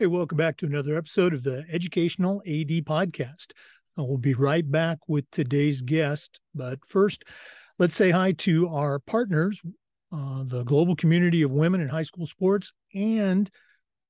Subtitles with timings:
[0.00, 3.46] Hey, welcome back to another episode of the Educational AD Podcast.
[3.98, 6.38] Uh, we'll be right back with today's guest.
[6.54, 7.24] But first,
[7.80, 9.60] let's say hi to our partners,
[10.12, 13.50] uh, the global community of women in high school sports, and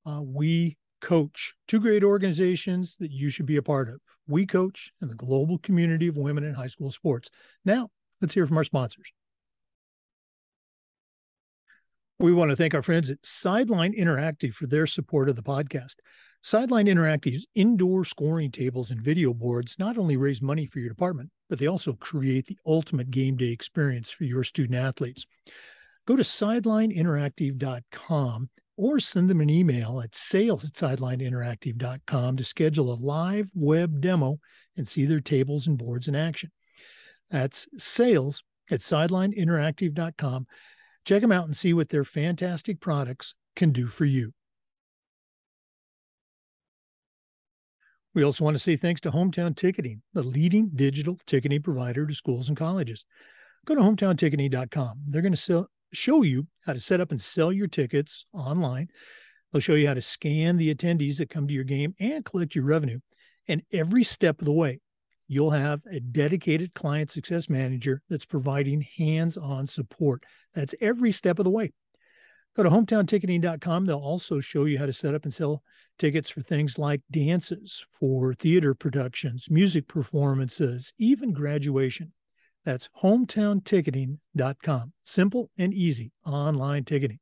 [0.05, 3.99] uh, We Coach, two great organizations that you should be a part of.
[4.27, 7.31] We Coach and the global community of women in high school sports.
[7.65, 7.89] Now,
[8.21, 9.11] let's hear from our sponsors.
[12.21, 15.95] We want to thank our friends at Sideline Interactive for their support of the podcast.
[16.43, 21.31] Sideline Interactive's indoor scoring tables and video boards not only raise money for your department,
[21.49, 25.27] but they also create the ultimate game day experience for your student athletes.
[26.09, 32.99] Go to sidelineinteractive.com or send them an email at sales at sidelineinteractive.com to schedule a
[32.99, 34.41] live web demo
[34.77, 36.51] and see their tables and boards in action.
[37.31, 40.49] That's sales at sidelineinteractive.com
[41.09, 44.35] Check them out and see what their fantastic products can do for you.
[48.13, 52.15] We also want to say thanks to Hometown Ticketing, the leading digital ticketing provider to
[52.15, 53.07] schools and colleges.
[53.65, 55.05] Go to hometownticketing.com.
[55.07, 58.89] They're going to sell, show you how to set up and sell your tickets online.
[59.51, 62.55] They'll show you how to scan the attendees that come to your game and collect
[62.55, 62.99] your revenue.
[63.47, 64.81] And every step of the way,
[65.29, 70.25] you'll have a dedicated client success manager that's providing hands on support.
[70.55, 71.73] That's every step of the way.
[72.57, 73.87] Go to hometownticketing.com.
[73.87, 75.63] They'll also show you how to set up and sell
[75.99, 82.13] tickets for things like dances, for theater productions, music performances, even graduation.
[82.65, 84.93] That's hometownticketing.com.
[85.05, 87.21] Simple and easy online ticketing.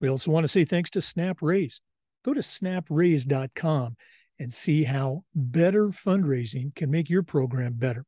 [0.00, 1.80] We also want to say thanks to SnapRaise.
[2.24, 3.96] Go to snapraise.com
[4.38, 8.04] and see how better fundraising can make your program better.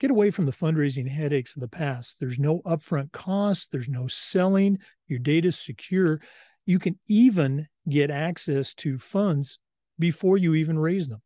[0.00, 2.16] Get away from the fundraising headaches of the past.
[2.20, 6.20] There's no upfront cost, there's no selling, your data is secure.
[6.66, 9.58] You can even get access to funds
[9.98, 11.20] before you even raise them.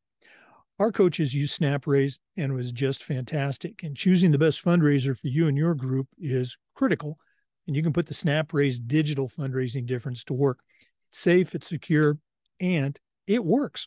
[0.78, 3.82] Our coaches use SnapRaise and it was just fantastic.
[3.82, 7.18] And choosing the best fundraiser for you and your group is critical.
[7.66, 10.60] And you can put the SnapRaise digital fundraising difference to work.
[11.08, 12.18] It's safe, it's secure,
[12.58, 13.86] and it works.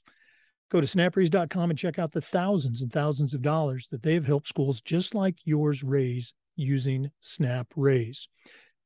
[0.72, 4.48] Go to snapraise.com and check out the thousands and thousands of dollars that they've helped
[4.48, 8.28] schools just like yours raise using SnapRaise.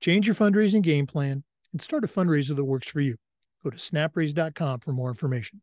[0.02, 3.16] Change your fundraising game plan and start a fundraiser that works for you.
[3.64, 5.62] Go to snapraise.com for more information.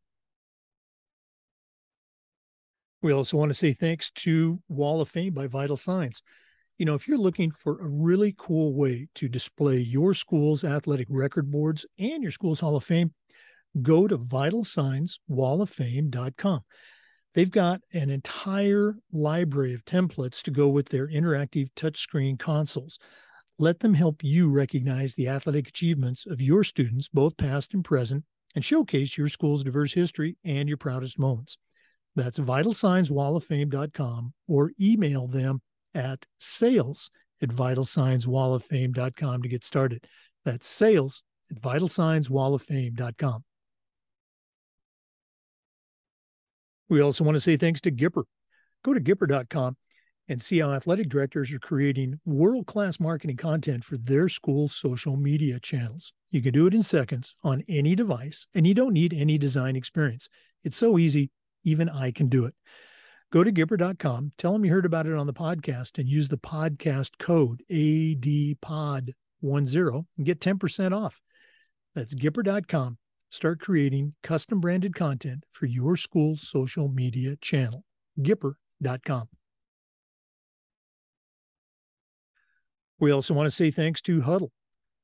[3.03, 6.22] We also want to say thanks to Wall of Fame by Vital Signs.
[6.78, 11.06] You know, if you're looking for a really cool way to display your school's athletic
[11.09, 13.15] record boards and your school's Hall of Fame,
[13.82, 16.60] go to vitalsignswalloffame.com.
[17.34, 22.98] They've got an entire library of templates to go with their interactive touchscreen consoles.
[23.59, 28.25] Let them help you recognize the athletic achievements of your students, both past and present,
[28.54, 31.59] and showcase your school's diverse history and your proudest moments.
[32.15, 35.60] That's vitalsignswalloffame.com or email them
[35.94, 37.10] at sales
[37.42, 40.06] at vitalsignswalloffame.com to get started.
[40.44, 43.44] That's sales at vitalsignswalloffame.com.
[46.88, 48.24] We also want to say thanks to Gipper.
[48.84, 49.76] Go to Gipper.com
[50.28, 55.16] and see how athletic directors are creating world class marketing content for their school's social
[55.16, 56.12] media channels.
[56.30, 59.76] You can do it in seconds on any device, and you don't need any design
[59.76, 60.28] experience.
[60.64, 61.30] It's so easy,
[61.64, 62.54] even I can do it.
[63.32, 66.38] Go to Gipper.com, tell them you heard about it on the podcast, and use the
[66.38, 71.20] podcast code ADPOD10 and get 10% off.
[71.94, 72.98] That's Gipper.com
[73.36, 77.84] Start creating custom branded content for your school's social media channel.
[78.19, 79.28] Gipper.com.
[82.98, 84.48] We also want to say thanks to Hudl.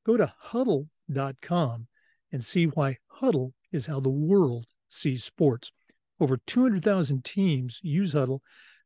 [0.06, 1.88] Go to hudl.com
[2.32, 5.70] and see why Hudl is how the world sees sports.
[6.18, 8.38] Over 200,000 teams use Hudl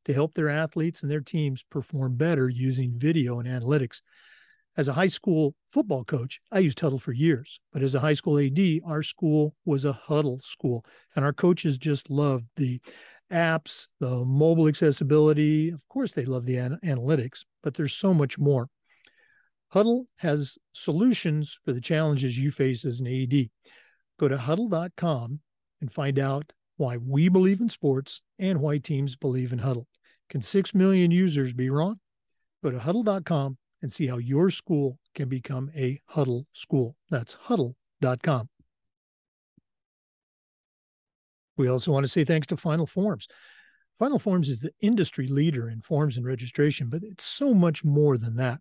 [0.07, 4.01] to help their athletes and their teams perform better using video and analytics.
[4.77, 7.61] As a high school football coach, I used Hudl for years.
[7.73, 10.85] But as a high school AD, our school was a Hudl school.
[11.15, 12.81] And our coaches just loved the
[13.33, 15.71] apps, the mobile accessibility.
[15.71, 18.69] Of course, they love the an- analytics, but there's so much more.
[19.73, 23.49] Hudl has solutions for the challenges you face as an AD.
[24.21, 25.41] Go to hudl.com
[25.81, 29.85] and find out why we believe in sports and why teams believe in Hudl.
[30.29, 31.99] Can 6 million users be wrong?
[32.63, 36.97] Go to hudl.com and see how your school can become a Hudl school.
[37.09, 38.49] That's hudl.com.
[41.57, 43.29] We also want to say thanks to Final Forms.
[43.97, 48.19] Final Forms is the industry leader in forms and registration, but it's so much more
[48.19, 48.59] than that.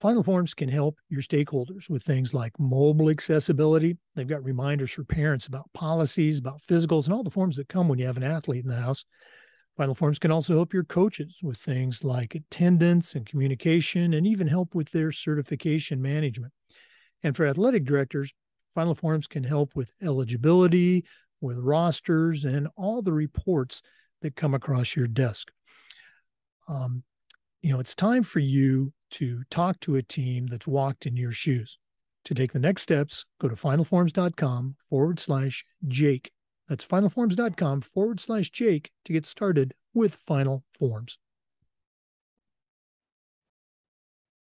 [0.00, 3.98] Final Forms can help your stakeholders with things like mobile accessibility.
[4.16, 7.88] They've got reminders for parents about policies, about physicals, and all the forms that come
[7.88, 9.04] when you have an athlete in the house.
[9.80, 14.46] Final Forms can also help your coaches with things like attendance and communication, and even
[14.46, 16.52] help with their certification management.
[17.22, 18.30] And for athletic directors,
[18.74, 21.06] Final Forms can help with eligibility,
[21.40, 23.80] with rosters, and all the reports
[24.20, 25.50] that come across your desk.
[26.68, 27.02] Um,
[27.62, 31.32] you know, it's time for you to talk to a team that's walked in your
[31.32, 31.78] shoes.
[32.26, 36.32] To take the next steps, go to finalforms.com forward slash Jake.
[36.70, 41.18] That's finalforms.com forward slash Jake to get started with Final Forms.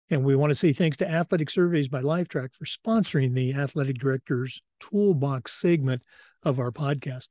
[0.10, 4.00] And we want to say thanks to Athletic Surveys by Lifetrack for sponsoring the Athletic
[4.00, 6.02] Director's Toolbox segment
[6.44, 7.30] of our podcast.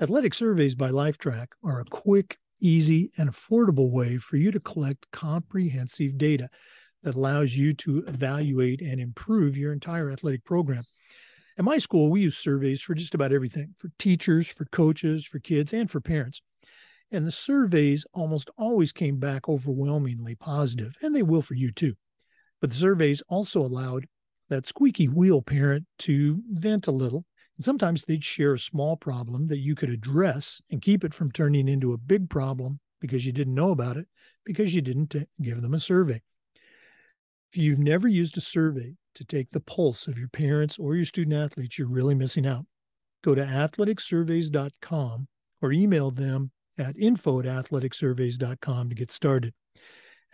[0.00, 5.06] Athletic Surveys by Lifetrack are a quick, easy, and affordable way for you to collect
[5.12, 6.48] comprehensive data
[7.02, 10.84] that allows you to evaluate and improve your entire athletic program.
[11.58, 15.40] At my school, we use surveys for just about everything for teachers, for coaches, for
[15.40, 16.40] kids, and for parents.
[17.10, 21.94] And the surveys almost always came back overwhelmingly positive, and they will for you too.
[22.60, 24.06] But the surveys also allowed
[24.48, 27.24] that squeaky wheel parent to vent a little.
[27.56, 31.32] And sometimes they'd share a small problem that you could address and keep it from
[31.32, 34.06] turning into a big problem because you didn't know about it,
[34.44, 36.22] because you didn't uh, give them a survey.
[37.52, 41.06] If you've never used a survey to take the pulse of your parents or your
[41.06, 42.66] student athletes, you're really missing out.
[43.24, 45.28] Go to athleticsurveys.com
[45.62, 49.54] or email them at info at athleticsurveys.com to get started.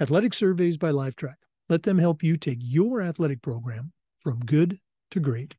[0.00, 1.36] Athletic Surveys by Lifetrack.
[1.68, 4.80] Let them help you take your athletic program from good
[5.12, 5.54] to great.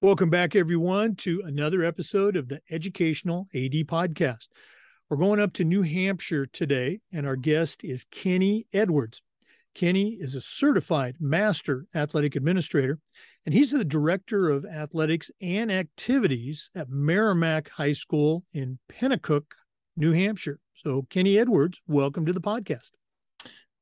[0.00, 4.48] Welcome back, everyone, to another episode of the Educational AD Podcast.
[5.10, 9.22] We're going up to New Hampshire today, and our guest is Kenny Edwards.
[9.74, 13.00] Kenny is a certified master athletic administrator,
[13.44, 19.46] and he's the director of athletics and activities at Merrimack High School in Penacook,
[19.96, 20.60] New Hampshire.
[20.74, 22.90] So, Kenny Edwards, welcome to the podcast.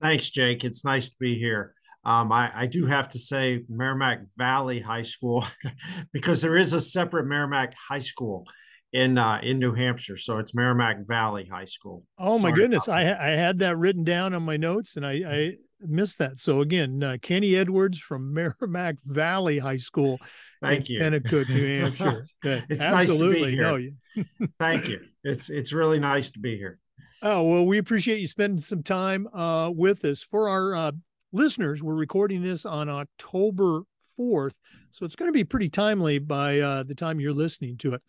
[0.00, 0.64] Thanks, Jake.
[0.64, 1.74] It's nice to be here.
[2.06, 5.44] Um, I, I, do have to say Merrimack Valley High School
[6.14, 8.46] because there is a separate Merrimack High School
[8.92, 10.16] in uh, in New Hampshire.
[10.16, 12.04] So it's Merrimack Valley High School.
[12.18, 15.12] Oh Sorry my goodness, I I had that written down on my notes, and I,
[15.12, 16.38] I missed that.
[16.38, 20.18] So again, uh, Kenny Edwards from Merrimack Valley High School.
[20.62, 22.26] Thank you, Penacook, New Hampshire.
[22.42, 23.56] it's Absolutely.
[23.56, 24.24] nice to be here.
[24.40, 24.48] No.
[24.58, 25.00] Thank you.
[25.22, 26.78] It's it's really nice to be here.
[27.22, 30.22] Oh well, we appreciate you spending some time uh, with us.
[30.22, 30.92] For our uh,
[31.32, 33.82] listeners, we're recording this on October
[34.16, 34.54] fourth,
[34.90, 38.02] so it's going to be pretty timely by uh, the time you're listening to it.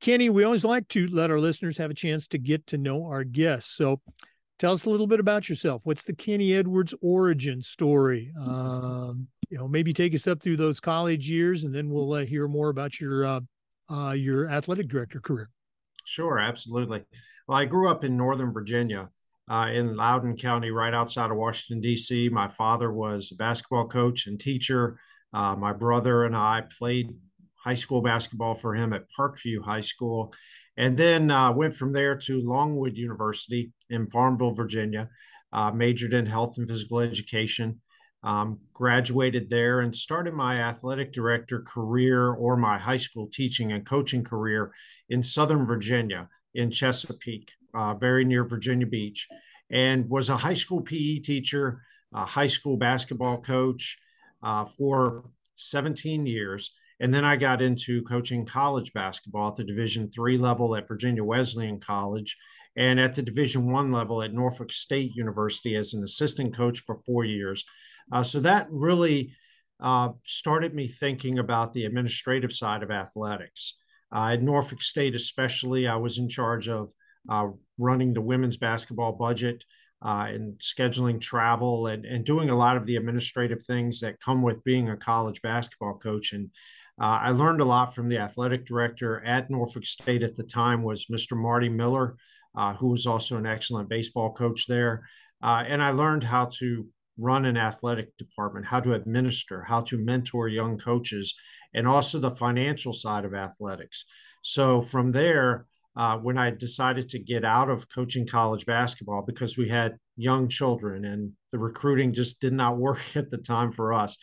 [0.00, 3.06] Kenny, we always like to let our listeners have a chance to get to know
[3.06, 3.76] our guests.
[3.76, 4.00] So
[4.58, 5.82] tell us a little bit about yourself.
[5.84, 8.32] What's the Kenny Edwards origin story?
[8.38, 12.24] Um, you know, maybe take us up through those college years, and then we'll uh,
[12.24, 13.40] hear more about your uh,
[13.90, 15.48] uh, your athletic director career.
[16.04, 17.04] Sure, absolutely.
[17.46, 19.10] Well, I grew up in Northern Virginia,
[19.48, 22.28] uh, in Loudoun County, right outside of Washington D.C.
[22.28, 24.98] My father was a basketball coach and teacher.
[25.32, 27.14] Uh, my brother and I played
[27.66, 30.32] high school basketball for him at Parkview High School,
[30.76, 35.08] and then uh, went from there to Longwood University in Farmville, Virginia.
[35.52, 37.80] Uh, majored in health and physical education.
[38.22, 43.86] Um, graduated there and started my athletic director career or my high school teaching and
[43.86, 44.72] coaching career
[45.08, 49.28] in Southern Virginia in Chesapeake, uh, very near Virginia Beach,
[49.70, 51.80] and was a high school PE teacher,
[52.12, 53.98] a high school basketball coach
[54.42, 60.10] uh, for 17 years and then I got into coaching college basketball at the Division
[60.10, 62.36] three level at Virginia Wesleyan College,
[62.76, 66.96] and at the Division one level at Norfolk State University as an assistant coach for
[66.96, 67.64] four years.
[68.12, 69.32] Uh, so that really
[69.80, 73.78] uh, started me thinking about the administrative side of athletics.
[74.14, 76.92] Uh, at Norfolk State, especially, I was in charge of
[77.28, 79.64] uh, running the women's basketball budget.
[80.04, 84.42] Uh, and scheduling travel and, and doing a lot of the administrative things that come
[84.42, 86.32] with being a college basketball coach.
[86.32, 86.50] And
[87.00, 90.82] uh, I learned a lot from the athletic director at Norfolk State at the time
[90.82, 91.36] was Mr.
[91.36, 92.16] Marty Miller,
[92.54, 95.06] uh, who was also an excellent baseball coach there.
[95.42, 96.86] Uh, and I learned how to
[97.18, 101.34] run an athletic department, how to administer, how to mentor young coaches,
[101.74, 104.04] and also the financial side of athletics.
[104.42, 109.56] So from there, uh, when I decided to get out of coaching college basketball because
[109.56, 113.92] we had young children and the recruiting just did not work at the time for
[113.92, 114.16] us.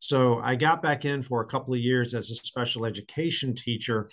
[0.00, 4.10] So I got back in for a couple of years as a special education teacher,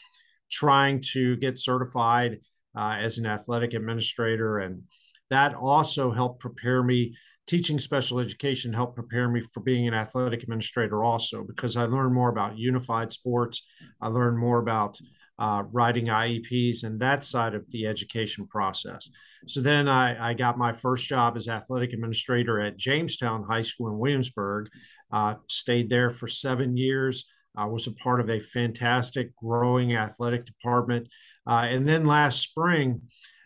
[0.51, 2.39] trying to get certified
[2.77, 4.83] uh, as an athletic administrator and
[5.29, 7.15] that also helped prepare me
[7.47, 12.13] teaching special education helped prepare me for being an athletic administrator also because i learned
[12.13, 13.67] more about unified sports
[14.01, 14.99] i learned more about
[15.39, 19.09] uh, writing ieps and that side of the education process
[19.47, 23.87] so then I, I, got my first job as athletic administrator at jamestown high school
[23.89, 24.69] in williamsburg
[25.11, 27.25] uh, stayed there for seven years
[27.57, 31.09] I was a part of a fantastic growing athletic department.
[31.47, 33.01] Uh, and then last spring,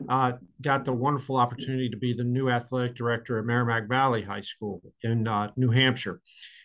[0.10, 4.42] uh, got the wonderful opportunity to be the new athletic director at Merrimack Valley High
[4.42, 6.20] School in uh, New Hampshire.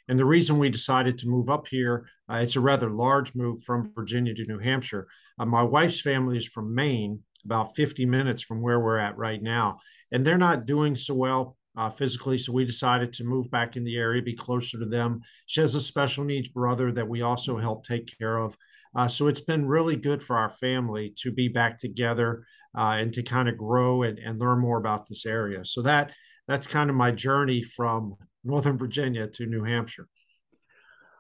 [0.08, 3.62] And the reason we decided to move up here, uh, it's a rather large move
[3.64, 5.08] from Virginia to New Hampshire.
[5.38, 9.42] Uh, my wife's family is from Maine, about 50 minutes from where we're at right
[9.42, 9.78] now.
[10.12, 12.38] And they're not doing so well uh, physically.
[12.38, 15.20] So we decided to move back in the area, be closer to them.
[15.46, 18.56] She has a special needs brother that we also help take care of.
[18.94, 22.46] Uh, so it's been really good for our family to be back together
[22.76, 25.64] uh, and to kind of grow and, and learn more about this area.
[25.64, 26.12] So that
[26.48, 28.14] that's kind of my journey from
[28.47, 30.09] Northern Virginia to New Hampshire.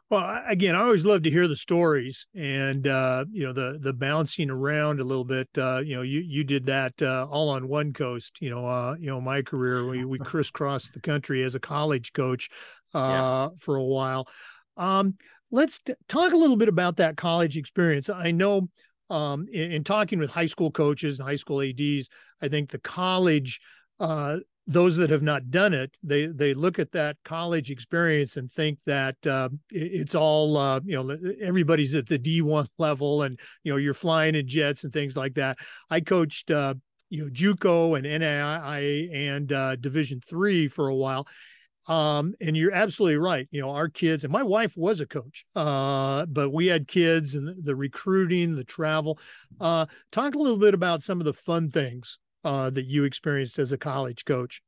[0.08, 3.92] Well, again, I always love to hear the stories and uh, you know the the
[3.92, 5.48] bouncing around a little bit.
[5.58, 8.38] Uh, you know, you you did that uh, all on one coast.
[8.40, 12.12] You know, uh, you know, my career we we crisscrossed the country as a college
[12.12, 12.48] coach
[12.94, 13.48] uh, yeah.
[13.58, 14.28] for a while.
[14.76, 15.14] Um,
[15.50, 18.08] let's t- talk a little bit about that college experience.
[18.08, 18.68] I know
[19.10, 22.08] um, in, in, talking with high school coaches and high school ads,
[22.40, 23.60] I think the college
[23.98, 28.50] uh, those that have not done it, they they look at that college experience and
[28.50, 33.38] think that uh, it's all uh, you know everybody's at the D one level and
[33.62, 35.56] you know you're flying in jets and things like that.
[35.90, 36.74] I coached uh,
[37.10, 41.26] you know JUCO and NAIA and uh, Division three for a while.
[41.88, 43.46] Um, and you're absolutely right.
[43.52, 47.36] You know, our kids and my wife was a coach, uh, but we had kids
[47.36, 49.20] and the, recruiting, the travel.
[49.60, 53.58] Uh, talk a little bit about some of the fun things uh, that you experienced
[53.58, 54.62] as a college coach?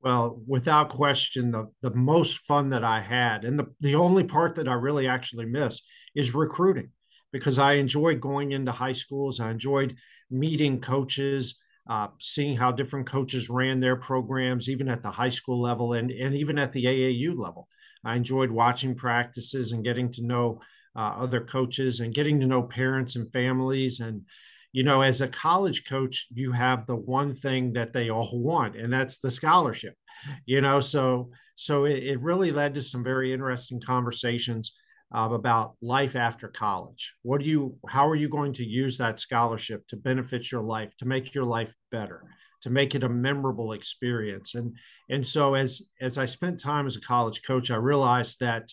[0.00, 4.54] Well, without question, the, the most fun that I had, and the, the only part
[4.54, 5.82] that I really actually miss
[6.14, 6.90] is recruiting
[7.32, 9.40] because I enjoyed going into high schools.
[9.40, 9.96] I enjoyed
[10.30, 11.58] meeting coaches,
[11.90, 16.12] uh, seeing how different coaches ran their programs, even at the high school level and,
[16.12, 17.66] and even at the AAU level.
[18.04, 20.60] I enjoyed watching practices and getting to know
[20.94, 24.22] uh, other coaches and getting to know parents and families and
[24.72, 28.76] you know, as a college coach, you have the one thing that they all want,
[28.76, 29.94] and that's the scholarship.
[30.46, 34.74] You know, so so it, it really led to some very interesting conversations
[35.14, 37.14] uh, about life after college.
[37.22, 37.76] What do you?
[37.88, 41.44] How are you going to use that scholarship to benefit your life, to make your
[41.44, 42.24] life better,
[42.62, 44.54] to make it a memorable experience?
[44.54, 44.76] And
[45.08, 48.68] and so as as I spent time as a college coach, I realized that,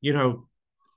[0.00, 0.46] you know,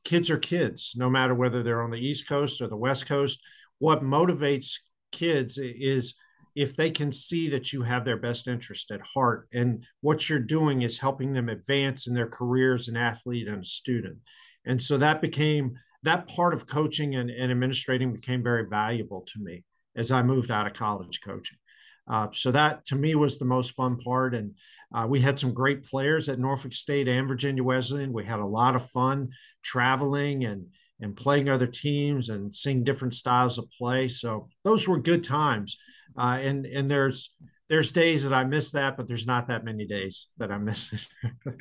[0.03, 3.41] kids are kids, no matter whether they're on the East Coast or the West Coast
[3.79, 4.79] what motivates
[5.12, 6.15] kids is
[6.55, 9.48] if they can see that you have their best interest at heart.
[9.53, 13.62] And what you're doing is helping them advance in their career as an athlete and
[13.62, 14.20] a student.
[14.65, 19.39] And so that became that part of coaching and, and administrating became very valuable to
[19.39, 19.63] me
[19.98, 21.58] as i moved out of college coaching.
[22.08, 24.36] Uh, so that to me was the most fun part.
[24.36, 24.53] And
[24.94, 28.13] uh, we had some great players at norfolk state and virginia wesleyan.
[28.13, 29.29] We had a lot of fun
[29.63, 30.67] traveling and
[30.99, 34.07] and playing other teams and seeing different styles of play.
[34.07, 35.77] So those were good times.
[36.17, 37.31] Uh, and and there's
[37.67, 40.93] there's days that I miss that, but there's not that many days that I miss
[40.93, 41.07] it.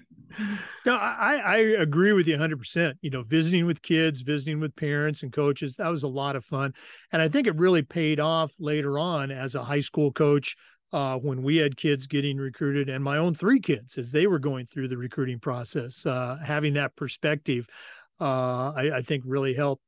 [0.84, 2.94] no, I, I agree with you 100%.
[3.00, 6.44] You know, visiting with kids, visiting with parents and coaches, that was a lot of
[6.44, 6.74] fun.
[7.10, 10.56] And I think it really paid off later on as a high school coach
[10.92, 14.38] uh, when we had kids getting recruited and my own three kids as they were
[14.38, 17.66] going through the recruiting process, uh, having that perspective
[18.20, 19.82] uh, I, I, think really helped.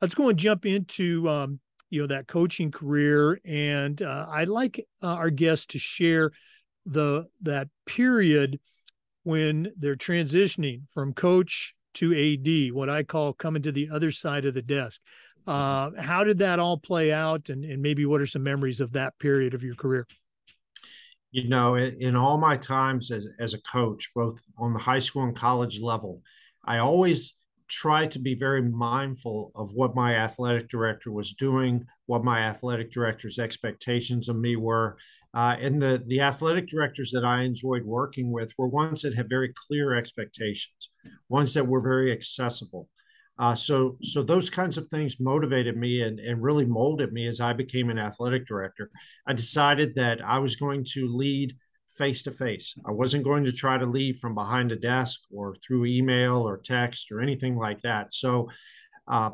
[0.00, 1.60] Let's go and jump into um,
[1.90, 6.30] you know that coaching career, and uh, I'd like uh, our guests to share
[6.86, 8.60] the that period
[9.24, 14.44] when they're transitioning from coach to AD, what I call coming to the other side
[14.44, 15.00] of the desk.
[15.46, 18.92] Uh, how did that all play out, and, and maybe what are some memories of
[18.92, 20.06] that period of your career?
[21.30, 25.24] You know, in all my times as, as a coach, both on the high school
[25.24, 26.22] and college level,
[26.64, 27.34] I always
[27.68, 32.90] try to be very mindful of what my athletic director was doing, what my athletic
[32.90, 34.96] director's expectations of me were.
[35.34, 39.28] Uh, and the, the athletic directors that I enjoyed working with were ones that had
[39.28, 40.90] very clear expectations,
[41.28, 42.88] ones that were very accessible.
[43.38, 47.40] Uh, so, so those kinds of things motivated me and, and really molded me as
[47.40, 48.90] I became an athletic director.
[49.26, 51.56] I decided that I was going to lead
[51.88, 52.74] face to face.
[52.86, 56.58] I wasn't going to try to leave from behind a desk or through email or
[56.58, 58.12] text or anything like that.
[58.12, 58.50] So,
[59.06, 59.30] uh,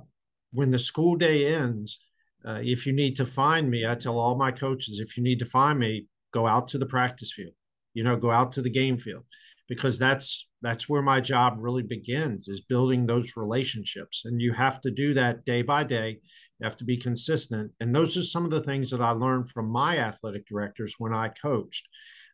[0.52, 1.99] when the school day ends,
[2.46, 5.40] uh, if you need to find me, I tell all my coaches if you need
[5.40, 7.54] to find me, go out to the practice field,
[7.92, 9.25] you know, go out to the game field.
[9.66, 14.23] Because that's that's where my job really begins is building those relationships.
[14.26, 16.18] And you have to do that day by day.
[16.58, 17.73] You have to be consistent.
[17.80, 21.14] And those are some of the things that i learned from my athletic directors when
[21.14, 21.88] i coached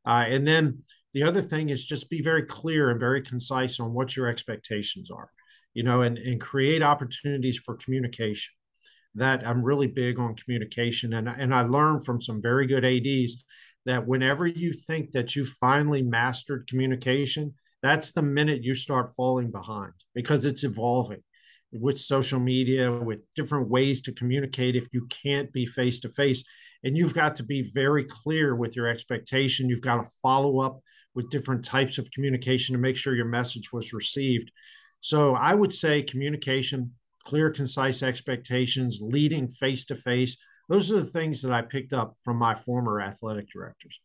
[0.06, 0.78] uh, and then
[1.12, 5.10] the other thing is just be very clear and very concise on what your expectations
[5.10, 5.30] are
[5.74, 8.52] you know and, and create opportunities for communication
[9.14, 13.44] that i'm really big on communication and, and i learned from some very good ads
[13.86, 19.50] that whenever you think that you finally mastered communication, that's the minute you start falling
[19.50, 21.22] behind because it's evolving
[21.72, 24.76] with social media, with different ways to communicate.
[24.76, 26.44] If you can't be face to face,
[26.82, 30.80] and you've got to be very clear with your expectation, you've got to follow up
[31.14, 34.50] with different types of communication to make sure your message was received.
[35.00, 36.92] So I would say communication,
[37.24, 40.36] clear, concise expectations, leading face to face
[40.70, 44.00] those are the things that I picked up from my former athletic directors.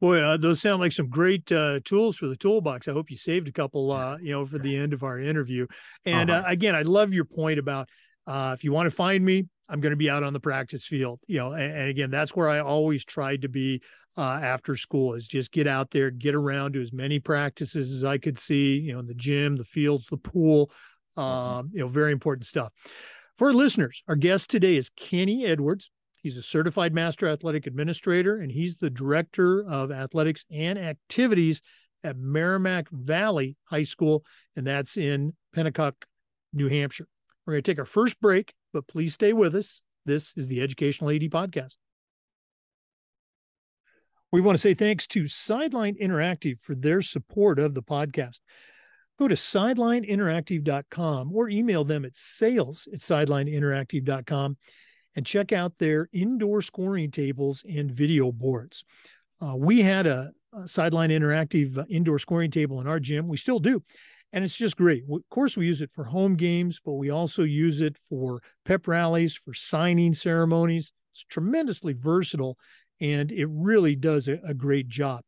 [0.00, 2.88] Boy, uh, those sound like some great uh, tools for the toolbox.
[2.88, 5.66] I hope you saved a couple, uh, you know, for the end of our interview.
[6.06, 6.48] And uh-huh.
[6.48, 7.90] Uh, again, I love your point about
[8.26, 10.84] uh, if you want to find me, I'm going to be out on the practice
[10.84, 11.20] field.
[11.26, 13.82] You know, and, and again, that's where I always tried to be
[14.16, 18.04] uh, after school is just get out there, get around to as many practices as
[18.04, 18.78] I could see.
[18.78, 20.70] You know, in the gym, the fields, the pool.
[21.16, 21.20] Mm-hmm.
[21.20, 22.72] Um, you know, very important stuff.
[23.36, 25.90] For listeners, our guest today is Kenny Edwards.
[26.22, 31.60] He's a certified master athletic administrator, and he's the director of athletics and activities
[32.04, 34.24] at Merrimack Valley High School,
[34.56, 35.94] and that's in Penacook,
[36.52, 37.08] New Hampshire.
[37.44, 39.82] We're going to take our first break, but please stay with us.
[40.04, 41.76] This is the Educational AD Podcast.
[44.32, 48.40] We want to say thanks to Sideline Interactive for their support of the podcast
[49.22, 54.56] go to sidelineinteractive.com or email them at sales at sidelineinteractive.com
[55.14, 58.84] and check out their indoor scoring tables and video boards.
[59.40, 63.28] Uh, we had a, a Sideline Interactive uh, indoor scoring table in our gym.
[63.28, 63.82] We still do.
[64.32, 65.04] And it's just great.
[65.10, 68.88] Of course, we use it for home games, but we also use it for pep
[68.88, 70.92] rallies, for signing ceremonies.
[71.12, 72.56] It's tremendously versatile
[73.00, 75.22] and it really does a, a great job.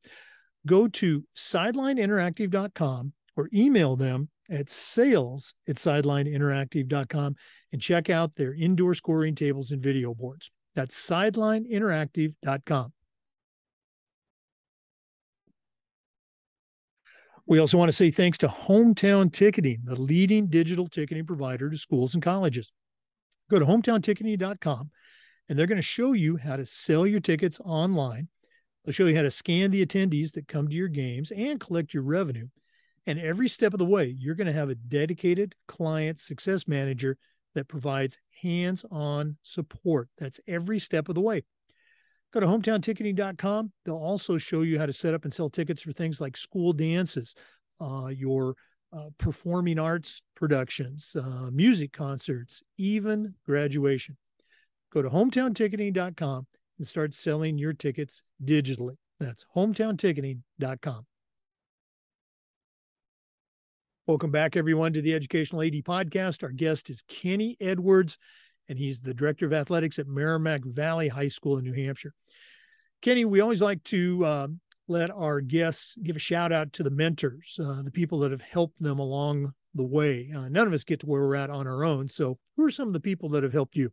[0.66, 7.34] Go to sidelineinteractive.com or email them at sales at sidelineinteractive.com
[7.72, 10.50] and check out their indoor scoring tables and video boards.
[10.74, 12.92] That's sidelineinteractive.com.
[17.46, 21.76] We also want to say thanks to Hometown Ticketing, the leading digital ticketing provider to
[21.76, 22.72] schools and colleges.
[23.50, 24.90] Go to hometownticketing.com
[25.48, 28.28] and they're going to show you how to sell your tickets online.
[28.84, 31.92] They'll show you how to scan the attendees that come to your games and collect
[31.92, 32.48] your revenue.
[33.06, 37.18] And every step of the way, you're going to have a dedicated client success manager
[37.54, 40.08] that provides hands on support.
[40.18, 41.44] That's every step of the way.
[42.34, 43.70] Go to hometownticketing.com.
[43.84, 46.72] They'll also show you how to set up and sell tickets for things like school
[46.72, 47.36] dances,
[47.80, 48.56] uh, your
[48.92, 54.16] uh, performing arts productions, uh, music concerts, even graduation.
[54.92, 56.46] Go to hometownticketing.com
[56.78, 58.96] and start selling your tickets digitally.
[59.20, 61.06] That's hometownticketing.com.
[64.08, 66.42] Welcome back, everyone, to the Educational AD Podcast.
[66.42, 68.18] Our guest is Kenny Edwards,
[68.68, 72.14] and he's the Director of Athletics at Merrimack Valley High School in New Hampshire.
[73.02, 76.90] Kenny, we always like to um, let our guests give a shout out to the
[76.90, 80.30] mentors, uh, the people that have helped them along the way.
[80.34, 82.08] Uh, none of us get to where we're at on our own.
[82.08, 83.92] So, who are some of the people that have helped you?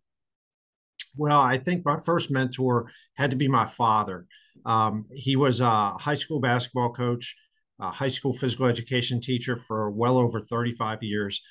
[1.17, 4.27] Well, I think my first mentor had to be my father.
[4.65, 7.35] Um, he was a high school basketball coach
[7.81, 11.41] a high school physical education teacher for well over 35 years.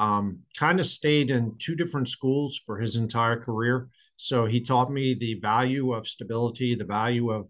[0.00, 0.24] Um,
[0.56, 3.88] kind of stayed in two different schools for his entire career.
[4.16, 7.44] So he taught me the value of stability, the value of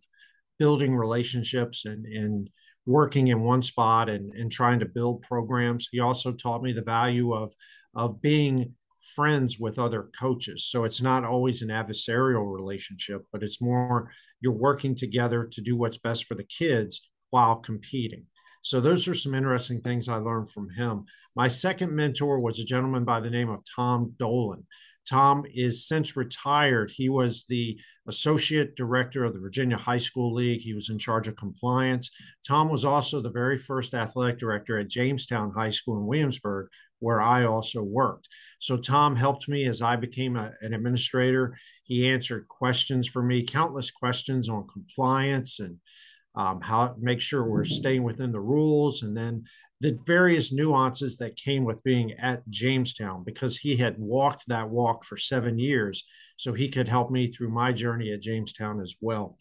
[0.59, 2.51] building relationships and, and
[2.87, 5.89] working in one spot and, and trying to build programs.
[5.93, 7.53] He also taught me the value of,
[7.95, 8.75] of being
[9.15, 10.67] friends with other coaches.
[10.67, 14.11] So it's not always an adversarial relationship, but it's more
[14.41, 18.27] you're working together to do what's best for the kids while competing.
[18.63, 21.05] So those are some interesting things I learned from him.
[21.35, 24.67] My second mentor was a gentleman by the name of Tom Dolan.
[25.09, 26.91] Tom is since retired.
[26.95, 30.61] He was the associate director of the Virginia High School League.
[30.61, 32.11] He was in charge of compliance.
[32.47, 36.69] Tom was also the very first athletic director at Jamestown High School in Williamsburg,
[37.01, 38.29] where I also worked.
[38.61, 41.57] So Tom helped me as I became a, an administrator.
[41.83, 45.79] He answered questions for me, countless questions on compliance and
[46.35, 49.45] um, how make sure we're staying within the rules, and then
[49.81, 55.05] the various nuances that came with being at Jamestown because he had walked that walk
[55.05, 56.05] for seven years.
[56.37, 59.39] So he could help me through my journey at Jamestown as well.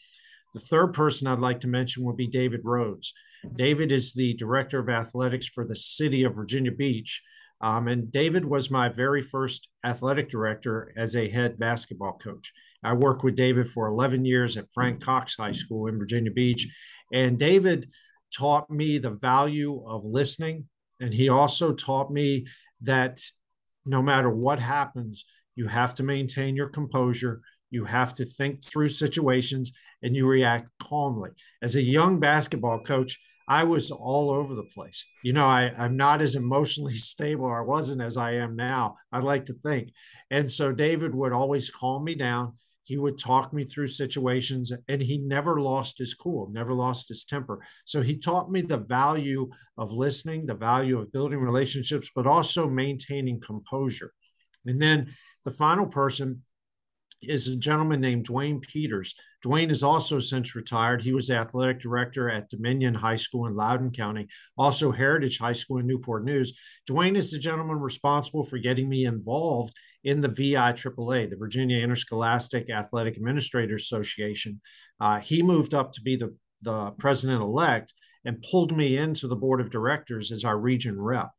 [0.54, 3.14] The third person I'd like to mention would be David Rhodes.
[3.56, 7.22] David is the director of athletics for the city of Virginia Beach.
[7.62, 12.54] Um, and David was my very first athletic director as a head basketball coach.
[12.84, 15.04] I worked with David for 11 years at Frank mm.
[15.04, 16.68] Cox High School in Virginia Beach.
[17.14, 17.90] And David
[18.36, 20.68] taught me the value of listening.
[21.00, 22.48] And he also taught me
[22.82, 23.22] that
[23.86, 27.42] no matter what happens, you have to maintain your composure.
[27.72, 31.32] You have to think through situations and you react calmly.
[31.62, 35.06] As a young basketball coach, I was all over the place.
[35.24, 37.52] You know, I, I'm not as emotionally stable.
[37.52, 38.98] I wasn't as I am now.
[39.12, 39.90] I'd like to think.
[40.30, 42.54] And so David would always calm me down.
[42.84, 47.24] He would talk me through situations and he never lost his cool, never lost his
[47.24, 47.60] temper.
[47.86, 52.68] So he taught me the value of listening, the value of building relationships, but also
[52.68, 54.12] maintaining composure.
[54.66, 55.14] And then
[55.46, 56.42] the final person
[57.22, 59.14] is a gentleman named Dwayne Peters.
[59.46, 61.02] Dwayne is also since retired.
[61.02, 65.80] He was athletic director at Dominion High School in Loudoun County, also Heritage High School
[65.80, 66.58] in Newport News.
[66.90, 72.70] Dwayne is the gentleman responsible for getting me involved in the VIAAA, the Virginia Interscholastic
[72.70, 74.62] Athletic Administrators Association.
[75.00, 77.94] Uh, he moved up to be the, the president elect
[78.26, 81.30] and pulled me into the board of directors as our region rep.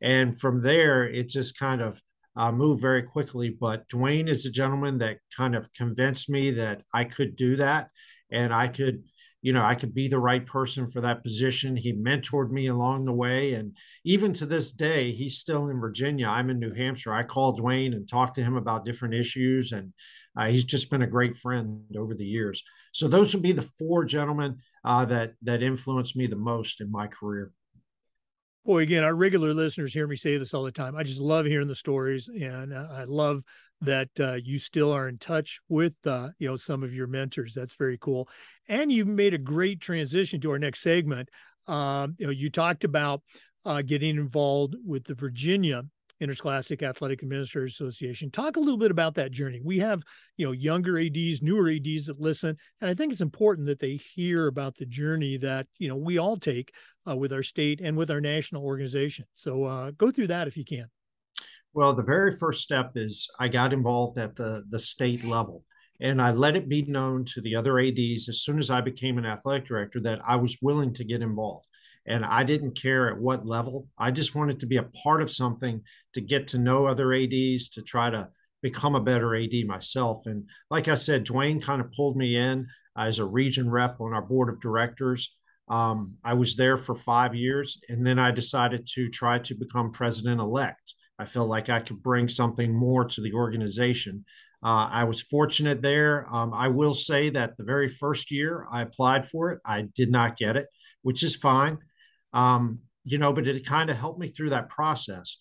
[0.00, 2.00] And from there, it just kind of
[2.36, 3.50] uh, move very quickly.
[3.50, 7.90] But Dwayne is a gentleman that kind of convinced me that I could do that
[8.30, 9.02] and I could,
[9.40, 11.76] you know, I could be the right person for that position.
[11.76, 13.52] He mentored me along the way.
[13.52, 16.26] And even to this day, he's still in Virginia.
[16.26, 17.12] I'm in New Hampshire.
[17.12, 19.70] I call Dwayne and talk to him about different issues.
[19.70, 19.92] And
[20.36, 22.64] uh, he's just been a great friend over the years.
[22.92, 26.90] So those would be the four gentlemen uh, that that influenced me the most in
[26.90, 27.52] my career
[28.68, 30.94] boy, again, our regular listeners hear me say this all the time.
[30.94, 33.42] I just love hearing the stories, and uh, I love
[33.80, 37.54] that uh, you still are in touch with uh, you know some of your mentors.
[37.54, 38.28] That's very cool.
[38.68, 41.28] And you made a great transition to our next segment.
[41.66, 43.22] Um, you know, you talked about
[43.64, 45.82] uh, getting involved with the Virginia
[46.20, 48.30] Interscholastic Athletic Administrators Association.
[48.30, 49.60] Talk a little bit about that journey.
[49.62, 50.02] We have,
[50.36, 54.00] you know, younger ADs, newer ADs that listen, and I think it's important that they
[54.14, 56.72] hear about the journey that you know we all take
[57.08, 59.26] uh, with our state and with our national organization.
[59.34, 60.86] So uh, go through that if you can.
[61.72, 65.64] Well, the very first step is I got involved at the the state level.
[66.00, 69.18] And I let it be known to the other ADs as soon as I became
[69.18, 71.66] an athletic director that I was willing to get involved
[72.08, 73.86] and I didn't care at what level.
[73.98, 75.82] I just wanted to be a part of something
[76.14, 78.30] to get to know other ADs, to try to
[78.62, 80.26] become a better AD myself.
[80.26, 84.14] And like I said, Dwayne kind of pulled me in as a region rep on
[84.14, 85.36] our board of directors.
[85.68, 89.92] Um, I was there for five years, and then I decided to try to become
[89.92, 90.94] president elect.
[91.18, 94.24] I felt like I could bring something more to the organization.
[94.62, 96.26] Uh, I was fortunate there.
[96.30, 100.10] Um, I will say that the very first year I applied for it, I did
[100.10, 100.66] not get it,
[101.02, 101.78] which is fine
[102.32, 105.38] um, you know, but it kind of helped me through that process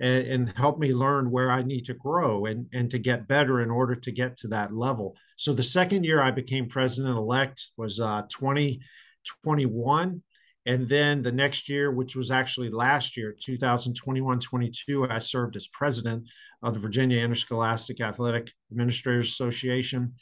[0.00, 3.60] and, and helped me learn where I need to grow and, and to get better
[3.60, 5.16] in order to get to that level.
[5.36, 10.22] So the second year I became president elect was uh, 2021.
[10.68, 15.66] And then the next year, which was actually last year, 2021 22, I served as
[15.68, 16.28] president
[16.62, 20.12] of the Virginia Interscholastic Athletic Administrators Association,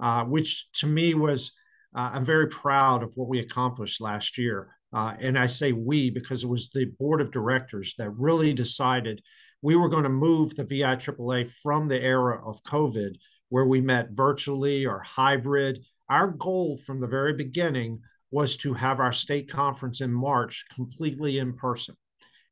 [0.00, 1.52] uh, which to me was,
[1.94, 4.68] uh, I'm very proud of what we accomplished last year.
[4.90, 9.20] Uh, and I say we because it was the board of directors that really decided
[9.60, 13.16] we were going to move the VIAAA from the era of COVID,
[13.50, 15.84] where we met virtually or hybrid.
[16.08, 21.38] Our goal from the very beginning was to have our state conference in March completely
[21.38, 21.96] in person.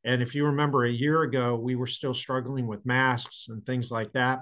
[0.04, 3.90] And if you remember a year ago, we were still struggling with masks and things
[3.90, 4.40] like that.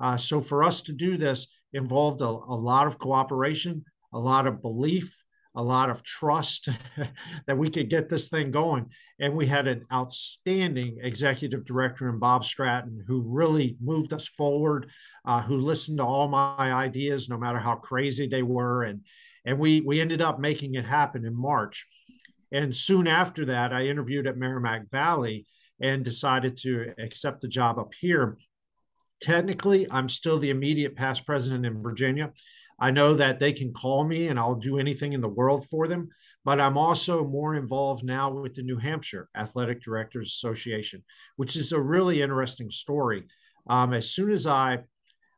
[0.00, 4.46] Uh, so for us to do this involved a, a lot of cooperation, a lot
[4.46, 5.22] of belief,
[5.56, 6.68] a lot of trust
[7.46, 8.90] that we could get this thing going.
[9.20, 14.90] And we had an outstanding executive director in Bob Stratton who really moved us forward,
[15.24, 18.82] uh, who listened to all my ideas, no matter how crazy they were.
[18.82, 19.02] And,
[19.44, 21.86] and we, we ended up making it happen in March.
[22.52, 25.46] And soon after that, I interviewed at Merrimack Valley
[25.80, 28.36] and decided to accept the job up here.
[29.20, 32.32] Technically, I'm still the immediate past president in Virginia.
[32.78, 35.86] I know that they can call me and I'll do anything in the world for
[35.86, 36.08] them,
[36.44, 41.02] but I'm also more involved now with the New Hampshire Athletic Directors Association,
[41.36, 43.24] which is a really interesting story.
[43.68, 44.80] Um, as soon as I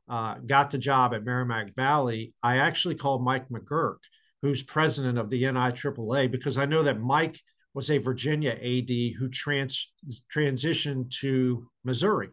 [0.08, 3.98] uh, got the job at Merrimack Valley, I actually called Mike McGurk,
[4.42, 7.40] who's president of the NIAAA, because I know that Mike
[7.74, 9.92] was a Virginia AD who trans-
[10.34, 12.28] transitioned to Missouri.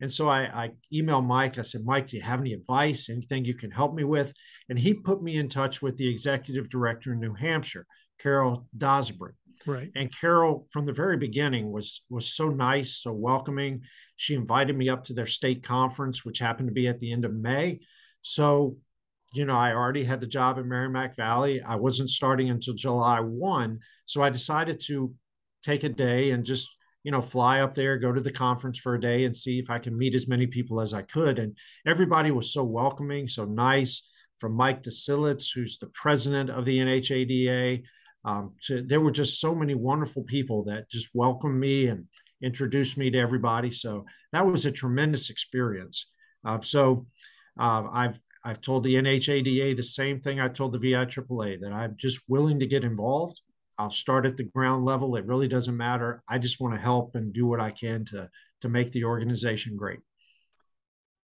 [0.00, 1.58] And so I, I emailed Mike.
[1.58, 4.32] I said, Mike, do you have any advice, anything you can help me with?
[4.68, 7.86] And he put me in touch with the executive director in New Hampshire,
[8.20, 9.32] Carol Dosbury.
[9.66, 9.90] Right.
[9.94, 13.82] And Carol, from the very beginning, was was so nice, so welcoming.
[14.16, 17.24] She invited me up to their state conference, which happened to be at the end
[17.24, 17.80] of May.
[18.20, 18.76] So,
[19.34, 21.62] you know, I already had the job in Merrimack Valley.
[21.62, 23.80] I wasn't starting until July 1.
[24.06, 25.14] So I decided to
[25.62, 26.68] take a day and just
[27.04, 29.70] you know, fly up there, go to the conference for a day and see if
[29.70, 31.38] I can meet as many people as I could.
[31.38, 34.10] And everybody was so welcoming, so nice.
[34.38, 37.84] From Mike Desilets, who's the president of the NHADA,
[38.24, 42.06] um, to, there were just so many wonderful people that just welcomed me and
[42.42, 43.70] introduced me to everybody.
[43.70, 46.06] So that was a tremendous experience.
[46.44, 47.06] Uh, so
[47.58, 51.96] uh, I've I've told the NHADA the same thing I told the VIAAA that I'm
[51.96, 53.40] just willing to get involved.
[53.78, 55.16] I'll start at the ground level.
[55.16, 56.22] It really doesn't matter.
[56.28, 58.28] I just want to help and do what I can to
[58.60, 60.00] to make the organization great.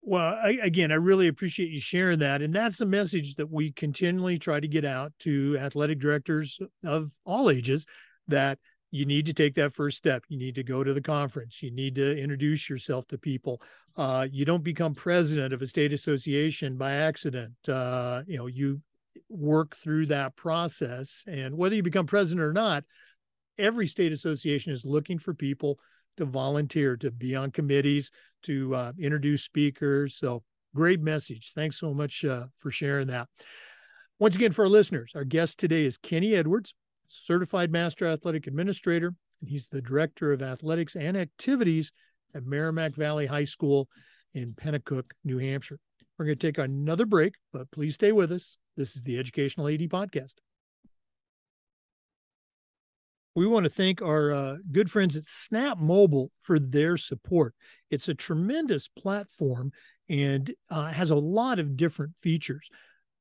[0.08, 3.72] Well, I, again, I really appreciate you sharing that, and that's the message that we
[3.72, 7.84] continually try to get out to athletic directors of all ages
[8.26, 8.58] that
[8.90, 10.24] you need to take that first step.
[10.28, 11.62] You need to go to the conference.
[11.62, 13.60] You need to introduce yourself to people.
[13.98, 17.52] Uh, you don't become president of a state association by accident.
[17.68, 18.80] Uh, you know, you
[19.28, 21.22] work through that process.
[21.26, 22.82] And whether you become president or not,
[23.58, 25.78] every state association is looking for people
[26.18, 28.10] to volunteer, to be on committees,
[28.44, 30.16] to uh, introduce speakers.
[30.16, 30.42] So
[30.74, 31.52] great message.
[31.54, 33.28] Thanks so much uh, for sharing that.
[34.18, 36.74] Once again, for our listeners, our guest today is Kenny Edwards,
[37.06, 41.92] certified master athletic administrator, and he's the director of athletics and activities
[42.34, 43.88] at Merrimack Valley High School
[44.34, 45.78] in Penacook, New Hampshire.
[46.18, 48.58] We're going to take another break, but please stay with us.
[48.76, 50.34] This is the Educational AD Podcast.
[53.38, 57.54] We want to thank our uh, good friends at Snap Mobile for their support.
[57.88, 59.70] It's a tremendous platform
[60.08, 62.68] and uh, has a lot of different features.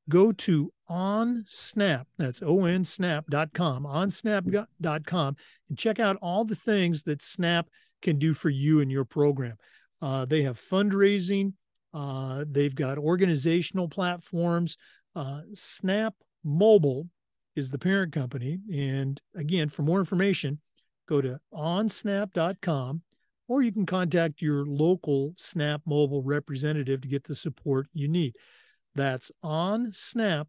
[0.08, 5.36] Go to OnSnap, that's onsnap.com, onsnap.com,
[5.68, 7.68] and check out all the things that Snap
[8.02, 9.54] can do for you and your program.
[10.02, 11.52] Uh, they have fundraising,
[11.94, 14.76] uh, they've got organizational platforms.
[15.14, 17.06] Uh, Snap Mobile
[17.58, 18.60] is the parent company.
[18.72, 20.60] And again, for more information,
[21.08, 23.02] go to onsnap.com
[23.48, 28.36] or you can contact your local Snap Mobile representative to get the support you need.
[28.94, 30.48] That's onsnap.com.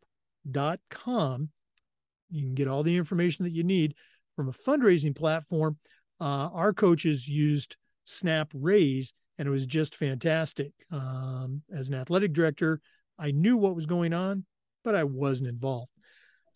[2.30, 3.96] You can get all the information that you need
[4.36, 5.78] from a fundraising platform.
[6.22, 10.74] Uh, our coaches used Snap Raise and it was just fantastic.
[10.92, 12.82] Um, as an athletic director,
[13.18, 14.46] I knew what was going on,
[14.84, 15.92] but I wasn't involved.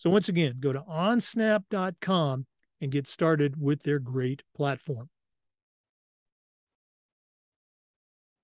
[0.04, 2.46] So once again, go to onsnap.com
[2.82, 5.10] and get started with their great platform.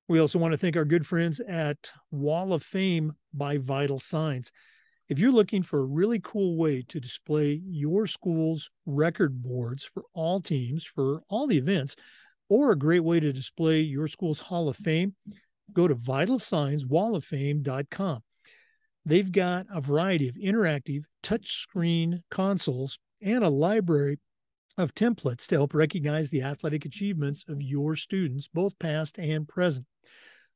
[0.08, 4.54] We also want to thank our good friends at Wall of Fame by Vital Signs.
[5.10, 10.06] If you're looking for a really cool way to display your school's record boards for
[10.14, 11.98] all teams, for all the events,
[12.48, 15.14] or a great way to display your school's Hall of Fame,
[15.74, 18.22] go to vitalsignswalloffame.com.
[19.10, 24.20] They've got a variety of interactive touchscreen consoles and a library
[24.78, 29.88] of templates to help recognize the athletic achievements of your students, both past and present.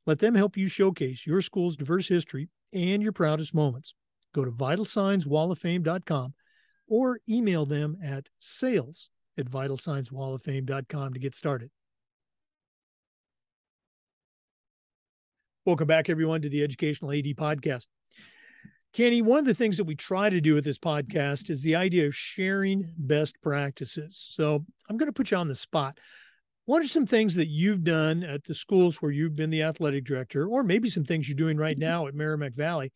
[0.06, 3.96] Let them help you showcase your school's diverse history and your proudest moments.
[4.36, 6.36] Go to vitalsignswalloffame.com
[6.88, 11.72] or email them at sales at vitalsignswalloffame.com to get started.
[15.66, 17.88] Welcome back, everyone, to the Educational AD Podcast.
[18.94, 21.76] Kenny, one of the things that we try to do with this podcast is the
[21.76, 24.24] idea of sharing best practices.
[24.30, 25.98] So I'm going to put you on the spot.
[26.66, 30.06] What are some things that you've done at the schools where you've been the athletic
[30.06, 32.94] director, or maybe some things you're doing right now at Merrimack Valley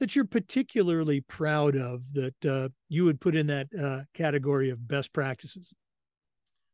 [0.00, 4.86] that you're particularly proud of that uh, you would put in that uh, category of
[4.86, 5.72] best practices?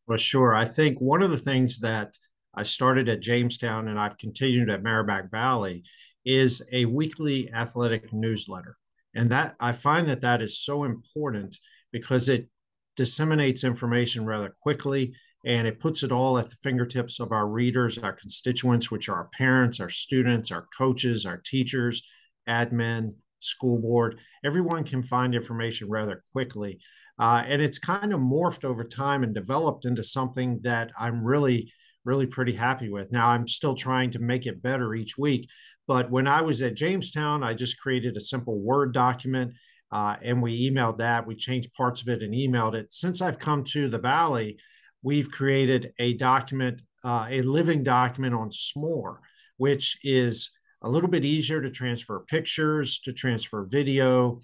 [0.07, 0.55] Well, sure.
[0.55, 2.17] I think one of the things that
[2.55, 5.85] I started at Jamestown and I've continued at Merrimack Valley
[6.25, 8.77] is a weekly athletic newsletter.
[9.15, 11.59] And that I find that that is so important
[11.93, 12.49] because it
[12.97, 17.99] disseminates information rather quickly and it puts it all at the fingertips of our readers,
[17.99, 22.07] our constituents, which are our parents, our students, our coaches, our teachers,
[22.49, 24.21] admin, school board.
[24.45, 26.79] Everyone can find information rather quickly.
[27.19, 31.73] Uh, and it's kind of morphed over time and developed into something that I'm really
[32.05, 33.13] really pretty happy with.
[33.13, 35.49] Now I'm still trying to make it better each week.
[35.87, 39.55] But when I was at Jamestown, I just created a simple Word document
[39.93, 41.27] uh, and we emailed that.
[41.27, 42.93] We changed parts of it and emailed it.
[42.93, 44.59] Since I've come to the Valley,
[45.03, 49.17] we've created a document uh, a living document on Smore,
[49.57, 50.51] which is
[50.83, 54.41] a little bit easier to transfer pictures, to transfer video,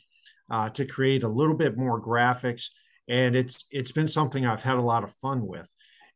[0.50, 2.70] uh, to create a little bit more graphics.
[3.08, 5.68] And it's it's been something I've had a lot of fun with,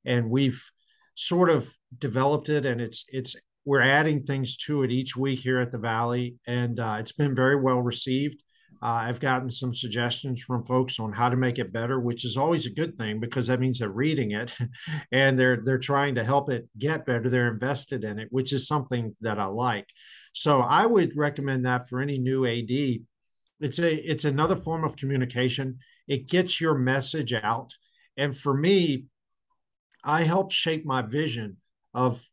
[0.05, 0.63] and we've
[1.15, 5.61] sort of developed it, and it's it's we're adding things to it each week here
[5.61, 8.43] at the Valley, and uh, it's been very well received.
[8.83, 12.37] Uh, I've gotten some suggestions from folks on how to make it better, which is
[12.37, 14.57] always a good thing because that means they're reading it
[15.13, 17.31] and they're they're trying to help it get better.
[17.31, 19.87] They're invested in it, which is something that I like.
[20.33, 23.05] So I would recommend that for any new AD.
[23.61, 25.79] It's a it's another form of communication.
[26.09, 27.75] It gets your message out,
[28.17, 29.05] and for me,
[30.03, 31.59] I help shape my vision
[31.95, 32.29] of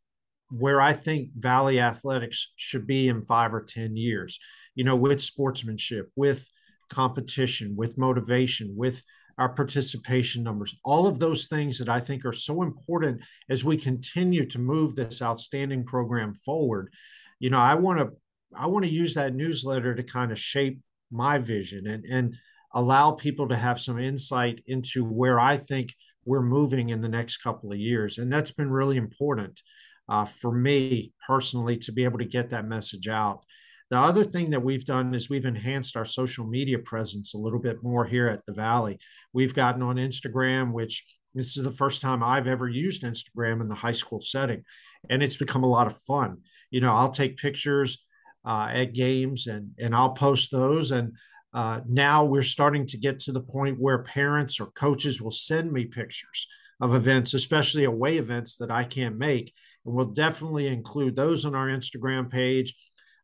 [0.51, 4.39] where I think Valley Athletics should be in five or 10 years,
[4.75, 6.47] you know, with sportsmanship, with
[6.89, 9.03] competition, with motivation, with
[9.37, 13.77] our participation numbers, all of those things that I think are so important as we
[13.77, 16.93] continue to move this outstanding program forward.
[17.39, 18.09] You know, I want to
[18.57, 22.35] I want to use that newsletter to kind of shape my vision and and
[22.73, 25.93] allow people to have some insight into where I think
[26.25, 28.17] we're moving in the next couple of years.
[28.17, 29.61] And that's been really important
[30.09, 33.45] uh, for me personally to be able to get that message out.
[33.89, 37.59] The other thing that we've done is we've enhanced our social media presence a little
[37.59, 38.99] bit more here at the Valley.
[39.33, 43.67] We've gotten on Instagram, which this is the first time I've ever used Instagram in
[43.67, 44.63] the high school setting,
[45.09, 46.39] and it's become a lot of fun.
[46.69, 48.05] You know, I'll take pictures
[48.45, 51.13] uh, at games and and I'll post those, and
[51.53, 55.71] uh, now we're starting to get to the point where parents or coaches will send
[55.71, 56.47] me pictures
[56.79, 59.53] of events, especially away events that I can't make,
[59.89, 62.75] and we'll definitely include those on our Instagram page.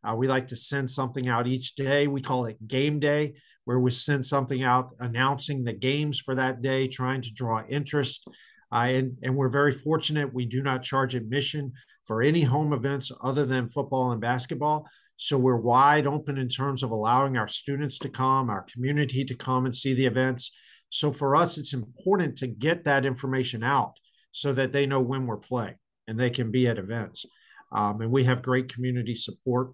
[0.03, 2.07] Uh, we like to send something out each day.
[2.07, 6.63] We call it game day, where we send something out announcing the games for that
[6.63, 8.27] day, trying to draw interest.
[8.71, 10.33] Uh, and, and we're very fortunate.
[10.33, 11.73] We do not charge admission
[12.03, 14.87] for any home events other than football and basketball.
[15.17, 19.35] So we're wide open in terms of allowing our students to come, our community to
[19.35, 20.51] come and see the events.
[20.89, 23.93] So for us, it's important to get that information out
[24.31, 25.75] so that they know when we're playing
[26.07, 27.25] and they can be at events.
[27.71, 29.71] Um, and we have great community support.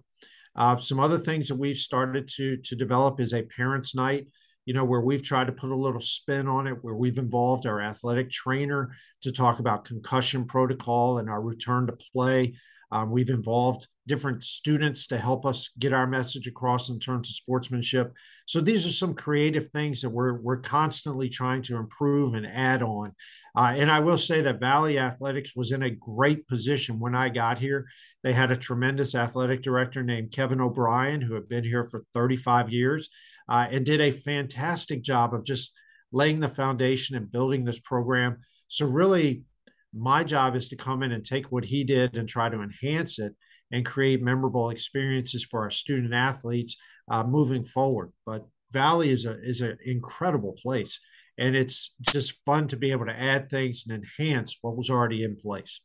[0.54, 4.28] Uh, some other things that we've started to to develop is a parents' night.
[4.64, 7.66] You know, where we've tried to put a little spin on it, where we've involved
[7.66, 12.54] our athletic trainer to talk about concussion protocol and our return to play.
[12.92, 17.34] Um, we've involved different students to help us get our message across in terms of
[17.34, 18.12] sportsmanship.
[18.46, 22.82] So these are some creative things that we're we're constantly trying to improve and add
[22.82, 23.12] on.
[23.56, 27.28] Uh, and I will say that Valley Athletics was in a great position when I
[27.28, 27.86] got here.
[28.22, 32.72] They had a tremendous athletic director named Kevin O'Brien, who had been here for 35
[32.72, 33.08] years,
[33.48, 35.72] uh, and did a fantastic job of just
[36.10, 38.38] laying the foundation and building this program.
[38.68, 39.42] So really,
[39.94, 43.18] my job is to come in and take what he did and try to enhance
[43.18, 43.34] it
[43.72, 46.76] and create memorable experiences for our student athletes
[47.10, 48.12] uh, moving forward.
[48.24, 51.00] But Valley is a is an incredible place,
[51.38, 55.24] and it's just fun to be able to add things and enhance what was already
[55.24, 55.80] in place.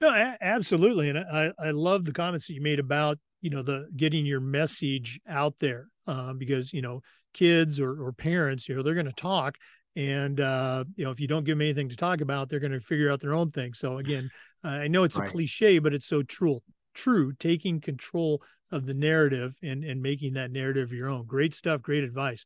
[0.00, 3.62] No, a- absolutely, and I I love the comments that you made about you know
[3.62, 7.00] the getting your message out there uh, because you know
[7.34, 9.58] kids or, or parents you know they're going to talk
[9.94, 12.72] and uh, you know if you don't give them anything to talk about they're going
[12.72, 14.30] to figure out their own thing so again
[14.66, 15.28] I know it's right.
[15.28, 16.60] a cliche, but it's so true.
[16.94, 21.26] True, taking control of the narrative and and making that narrative your own.
[21.26, 21.82] Great stuff.
[21.82, 22.44] Great advice.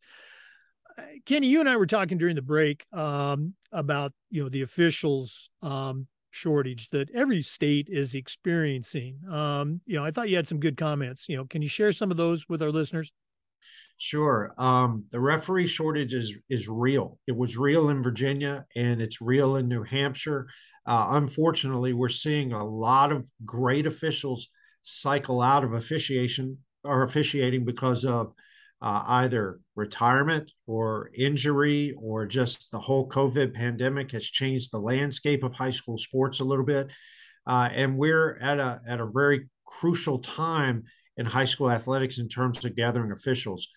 [1.24, 5.50] Kenny, you and I were talking during the break um, about you know the officials
[5.62, 9.18] um, shortage that every state is experiencing.
[9.28, 11.28] Um, you know, I thought you had some good comments.
[11.28, 13.12] You know, can you share some of those with our listeners?
[13.98, 14.50] Sure.
[14.56, 17.18] Um, the referee shortage is is real.
[17.26, 20.48] It was real in Virginia, and it's real in New Hampshire.
[20.86, 24.48] Uh, unfortunately, we're seeing a lot of great officials
[24.80, 28.32] cycle out of officiation or officiating because of
[28.80, 35.42] uh, either retirement or injury or just the whole COVID pandemic has changed the landscape
[35.42, 36.90] of high school sports a little bit.
[37.46, 40.84] Uh, and we're at a at a very crucial time
[41.20, 43.68] in high school athletics in terms of gathering officials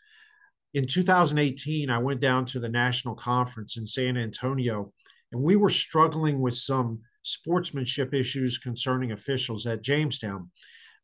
[0.74, 4.92] in 2018, I went down to the national conference in San Antonio,
[5.32, 10.50] and we were struggling with some sportsmanship issues concerning officials at Jamestown.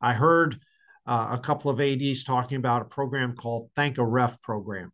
[0.02, 0.60] I heard
[1.06, 4.92] uh, a couple of ADs talking about a program called Thank a Ref program.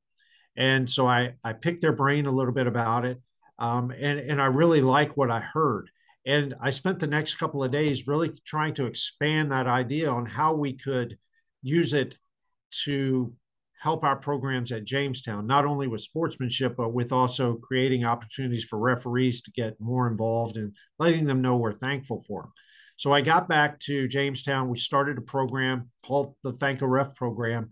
[0.58, 3.22] And so I, I picked their brain a little bit about it.
[3.58, 5.90] Um, and, and I really like what I heard.
[6.26, 10.26] And I spent the next couple of days really trying to expand that idea on
[10.26, 11.18] how we could
[11.66, 12.16] use it
[12.84, 13.34] to
[13.82, 18.78] help our programs at Jamestown, not only with sportsmanship, but with also creating opportunities for
[18.80, 22.52] referees to get more involved and letting them know we're thankful for them.
[22.98, 24.70] So I got back to Jamestown.
[24.70, 27.70] We started a program called the Thank a Ref program,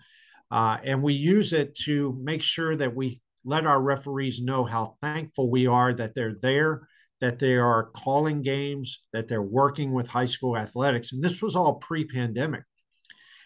[0.52, 4.98] uh, and we use it to make sure that we let our referees know how
[5.02, 6.88] thankful we are that they're there,
[7.22, 11.14] that they are calling games, that they're working with high school athletics.
[11.14, 12.64] And this was all pre pandemic.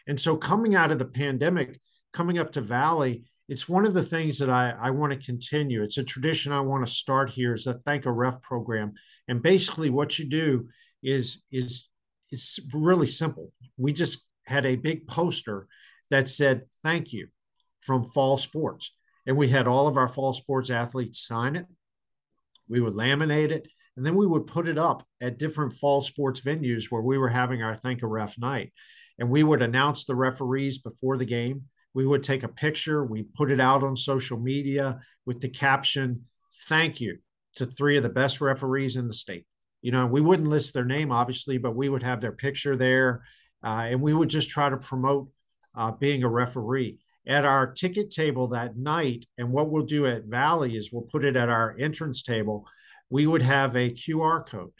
[0.07, 1.79] And so coming out of the pandemic,
[2.13, 5.83] coming up to Valley, it's one of the things that I, I want to continue.
[5.83, 8.93] It's a tradition I want to start here is a thank a ref program.
[9.27, 10.67] And basically what you do
[11.03, 11.89] is is
[12.31, 13.51] it's really simple.
[13.77, 15.67] We just had a big poster
[16.09, 17.27] that said thank you
[17.81, 18.91] from fall sports.
[19.25, 21.65] And we had all of our fall sports athletes sign it.
[22.67, 26.39] We would laminate it and then we would put it up at different fall sports
[26.39, 28.71] venues where we were having our thank a ref night.
[29.19, 31.63] And we would announce the referees before the game.
[31.93, 36.25] We would take a picture, we put it out on social media with the caption,
[36.67, 37.19] Thank you
[37.55, 39.45] to three of the best referees in the state.
[39.81, 43.23] You know, we wouldn't list their name, obviously, but we would have their picture there.
[43.63, 45.29] Uh, and we would just try to promote
[45.75, 46.97] uh, being a referee.
[47.27, 51.25] At our ticket table that night, and what we'll do at Valley is we'll put
[51.25, 52.65] it at our entrance table.
[53.09, 54.71] We would have a QR code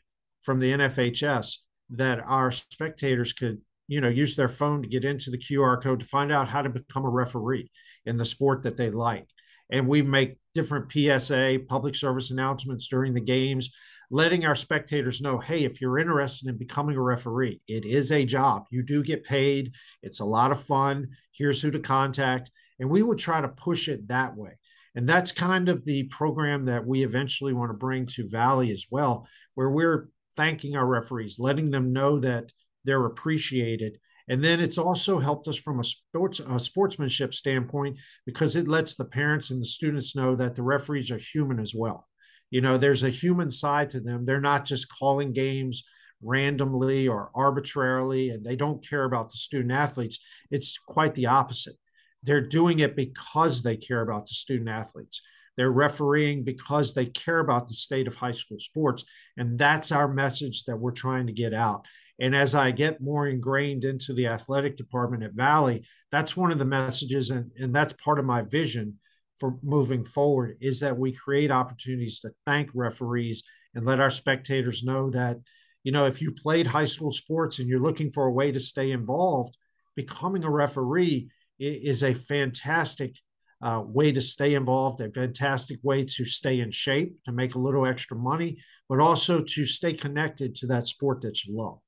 [0.42, 1.58] from the NFHS
[1.92, 6.02] that our spectators could, you know, use their phone to get into the QR code
[6.02, 7.72] to find out how to become a referee
[8.06, 9.28] in the sport that they like.
[9.72, 13.72] And we make different PSA, public service announcements during the games
[14.10, 18.26] letting our spectators know hey, if you're interested in becoming a referee, it is a
[18.26, 18.66] job.
[18.70, 21.10] You do get paid, it's a lot of fun.
[21.32, 22.52] Here's who to contact.
[22.80, 24.58] And we would try to push it that way.
[24.96, 28.86] And that's kind of the program that we eventually want to bring to Valley as
[28.90, 32.52] well, where we're thanking our referees, letting them know that
[32.88, 34.00] they're appreciated.
[34.30, 38.96] And then it's also helped us from a sports a sportsmanship standpoint because it lets
[38.96, 42.08] the parents and the students know that the referees are human as well.
[42.50, 44.26] You know, there's a human side to them.
[44.26, 45.84] They're not just calling games
[46.22, 50.20] randomly or arbitrarily, and they don't care about the student athletes.
[50.50, 51.76] It's quite the opposite.
[52.24, 55.22] They're doing it because they care about the student athletes.
[55.58, 59.04] They're refereeing because they care about the state of high school sports.
[59.38, 61.86] And that's our message that we're trying to get out.
[62.20, 66.58] And as I get more ingrained into the athletic department at Valley, that's one of
[66.58, 68.98] the messages, and, and that's part of my vision
[69.40, 73.44] for moving forward is that we create opportunities to thank referees
[73.76, 75.38] and let our spectators know that
[75.84, 78.60] you know if you played high school sports and you're looking for a way to
[78.60, 79.58] stay involved
[79.96, 83.16] becoming a referee is a fantastic
[83.62, 87.60] uh, way to stay involved a fantastic way to stay in shape to make a
[87.60, 88.58] little extra money
[88.90, 91.80] but also to stay connected to that sport that you love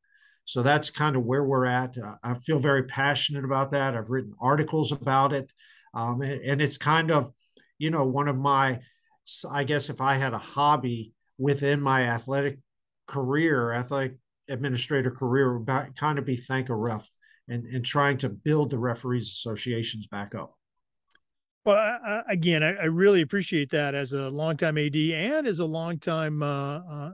[0.50, 4.10] so that's kind of where we're at uh, i feel very passionate about that i've
[4.10, 5.52] written articles about it
[5.96, 7.32] um, and, and, it's kind of
[7.80, 8.80] you know, one of my,
[9.50, 12.60] I guess if I had a hobby within my athletic
[13.08, 14.18] career, athletic
[14.50, 17.10] administrator career, would kind of be thank a ref
[17.48, 20.54] and, and trying to build the referees associations back up.
[21.66, 25.66] Well, I, again, I, I, really appreciate that as a longtime AD and as a
[25.66, 27.12] longtime uh, uh,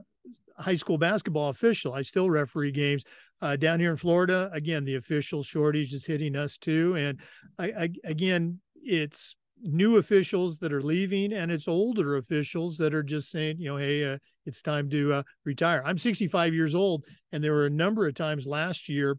[0.56, 1.92] high school basketball official.
[1.92, 3.04] I still referee games
[3.42, 4.50] uh, down here in Florida.
[4.52, 7.20] Again, the official shortage is hitting us too, and
[7.58, 13.02] I, I, again, it's new officials that are leaving and it's older officials that are
[13.02, 15.82] just saying, you know, hey, uh, it's time to uh, retire.
[15.84, 19.16] I'm 65 years old, and there were a number of times last year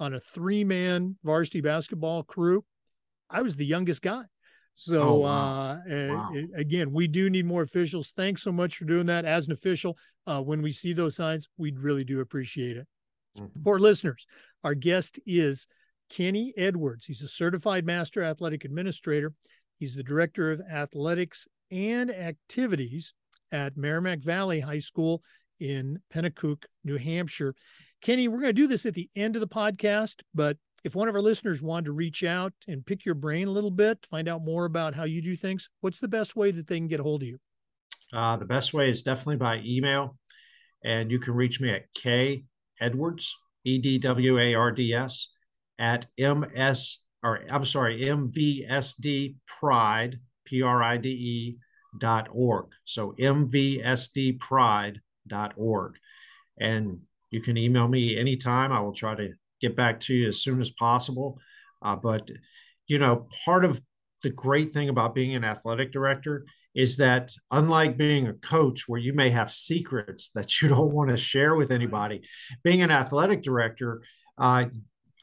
[0.00, 2.64] on a three man varsity basketball crew.
[3.30, 4.22] I was the youngest guy.
[4.80, 5.70] So, oh, wow.
[5.72, 6.30] uh, wow.
[6.54, 8.12] again, we do need more officials.
[8.16, 9.24] Thanks so much for doing that.
[9.24, 9.96] As an official,
[10.26, 12.86] uh, when we see those signs, we really do appreciate it.
[13.36, 13.62] Mm-hmm.
[13.62, 14.26] For listeners,
[14.64, 15.66] our guest is
[16.08, 17.04] Kenny Edwards.
[17.04, 19.34] He's a certified master athletic administrator
[19.78, 23.14] He's the director of athletics and activities
[23.52, 25.22] at Merrimack Valley High School
[25.60, 27.54] in Penacook, New Hampshire.
[28.02, 31.08] Kenny, we're going to do this at the end of the podcast, but if one
[31.08, 34.28] of our listeners wanted to reach out and pick your brain a little bit, find
[34.28, 37.00] out more about how you do things, what's the best way that they can get
[37.00, 37.38] a hold of you?
[38.12, 40.16] Uh, the best way is definitely by email.
[40.84, 42.44] And you can reach me at K
[42.80, 45.28] Edwards, E D W A R D S,
[45.78, 51.58] at MS or I'm sorry, MVSD Pride, P R I D E
[51.98, 52.66] dot org.
[52.84, 55.96] So MVSD Pride dot org.
[56.58, 57.00] And
[57.30, 58.72] you can email me anytime.
[58.72, 61.38] I will try to get back to you as soon as possible.
[61.82, 62.30] Uh, but,
[62.86, 63.80] you know, part of
[64.22, 69.00] the great thing about being an athletic director is that unlike being a coach where
[69.00, 72.22] you may have secrets that you don't want to share with anybody,
[72.62, 74.02] being an athletic director,
[74.36, 74.66] uh,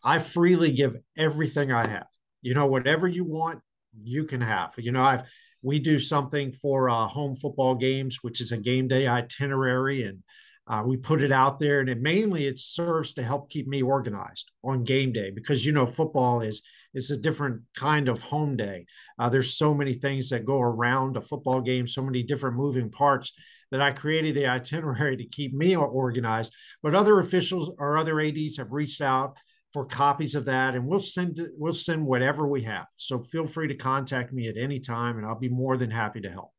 [0.04, 2.08] I freely give everything I have.
[2.42, 3.62] You know, whatever you want,
[4.04, 4.74] you can have.
[4.78, 5.24] You know, I've
[5.64, 10.20] we do something for uh, home football games, which is a game day itinerary, and
[10.68, 11.80] uh, we put it out there.
[11.80, 15.72] And it mainly it serves to help keep me organized on game day because you
[15.72, 16.62] know football is
[16.96, 18.86] is a different kind of home day.
[19.20, 22.90] Uh, there's so many things that go around a football game, so many different moving
[22.90, 23.34] parts
[23.72, 26.54] that I created the itinerary to keep me organized.
[26.82, 29.38] But other officials or other ads have reached out
[29.76, 33.68] for copies of that and we'll send we'll send whatever we have so feel free
[33.68, 36.54] to contact me at any time and i'll be more than happy to help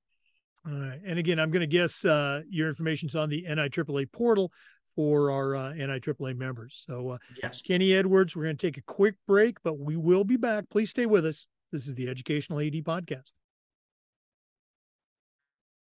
[0.67, 4.53] all right and again i'm going to guess uh, your information's on the niaaa portal
[4.97, 8.93] for our uh, niaaa members so uh, yes kenny edwards we're going to take a
[8.93, 12.59] quick break but we will be back please stay with us this is the educational
[12.59, 13.31] ad podcast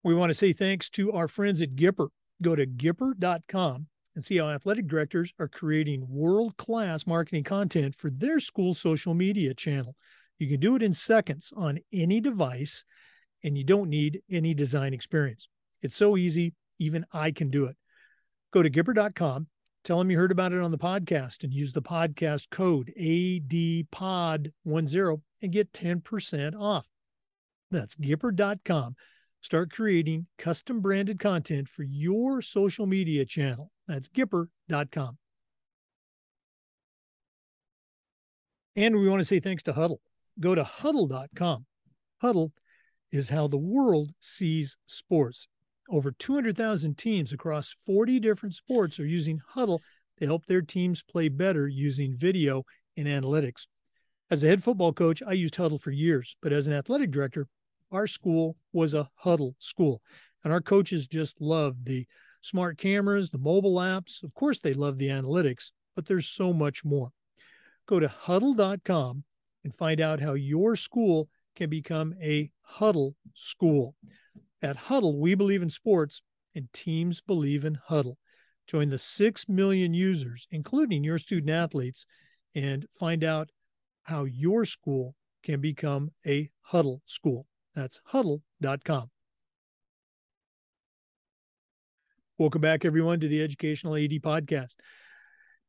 [0.04, 2.10] we want to say thanks to our friends at gipper
[2.42, 8.10] go to gipper.com and see how athletic directors are creating world class marketing content for
[8.10, 9.96] their school social media channel.
[10.40, 12.84] You can do it in seconds on any device,
[13.44, 15.48] and you don't need any design experience.
[15.82, 17.76] It's so easy, even I can do it.
[18.56, 19.48] Go to Gipper.com,
[19.84, 25.22] tell them you heard about it on the podcast, and use the podcast code ADPOD10
[25.42, 26.86] and get 10% off.
[27.70, 28.96] That's Gipper.com.
[29.42, 33.72] Start creating custom branded content for your social media channel.
[33.90, 35.18] That's Gipper.com.
[38.78, 39.98] And we want to say thanks to Hudl.
[40.40, 41.66] Go to Hudl.com.
[42.24, 42.52] Hudl
[43.12, 45.50] is how the world sees sports.
[45.90, 49.80] Over 200,000 teams across 40 different sports are using Hudl
[50.20, 52.64] to help their teams play better using video
[52.98, 53.68] and analytics.
[54.32, 57.48] As a head football coach, I used Hudl for years, but as an athletic director,
[57.92, 60.02] our school was a Hudl school,
[60.44, 62.08] and our coaches just loved the
[62.42, 64.24] smart cameras, the mobile apps.
[64.24, 67.12] Of course, they love the analytics, but there's so much more.
[67.88, 69.24] Go to hudl.com
[69.64, 73.96] and find out how your school can become a Hudl school.
[74.62, 76.22] At Hudl, we believe in sports
[76.56, 78.16] and teams believe in Hudl.
[78.68, 82.06] Join the 6 million users, including your student athletes,
[82.56, 83.50] and find out
[84.04, 87.46] how your school can become a Hudl school.
[87.76, 89.12] That's hudl.com.
[92.38, 94.76] Welcome back, everyone, to the Educational AD Podcast.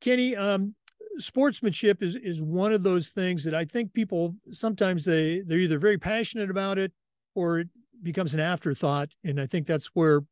[0.00, 0.74] Kenny, um,
[1.18, 5.78] sportsmanship is is one of those things that I think people sometimes they they're either
[5.78, 6.92] very passionate about it
[7.34, 7.64] or
[8.02, 10.22] becomes an afterthought, and I think that's where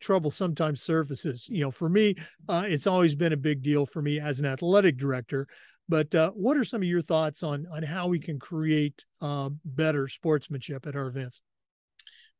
[0.00, 1.46] trouble sometimes surfaces.
[1.48, 2.16] You know, for me,
[2.48, 5.46] uh, it's always been a big deal for me as an athletic director.
[5.88, 9.50] But uh, what are some of your thoughts on on how we can create uh,
[9.64, 11.40] better sportsmanship at our events?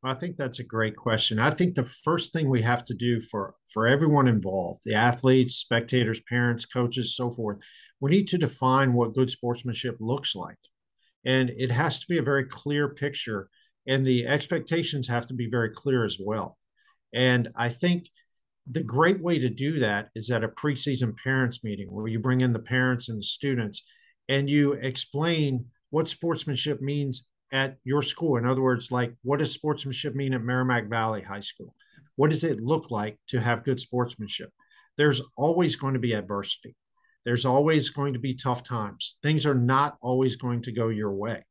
[0.02, 1.38] I think that's a great question.
[1.38, 5.56] I think the first thing we have to do for for everyone involved, the athletes,
[5.56, 7.58] spectators, parents, coaches, so forth,
[8.00, 10.56] we need to define what good sportsmanship looks like.
[11.26, 13.50] And it has to be a very clear picture
[13.86, 16.58] and the expectations have to be very clear as well.
[17.14, 18.08] And I think
[18.70, 22.40] the great way to do that is at a preseason parents meeting where you bring
[22.40, 23.84] in the parents and the students
[24.28, 28.36] and you explain what sportsmanship means at your school?
[28.36, 31.74] In other words, like what does sportsmanship mean at Merrimack Valley High School?
[32.16, 34.50] What does it look like to have good sportsmanship?
[34.96, 36.76] There's always going to be adversity.
[37.24, 39.16] There's always going to be tough times.
[39.22, 41.42] Things are not always going to go your way.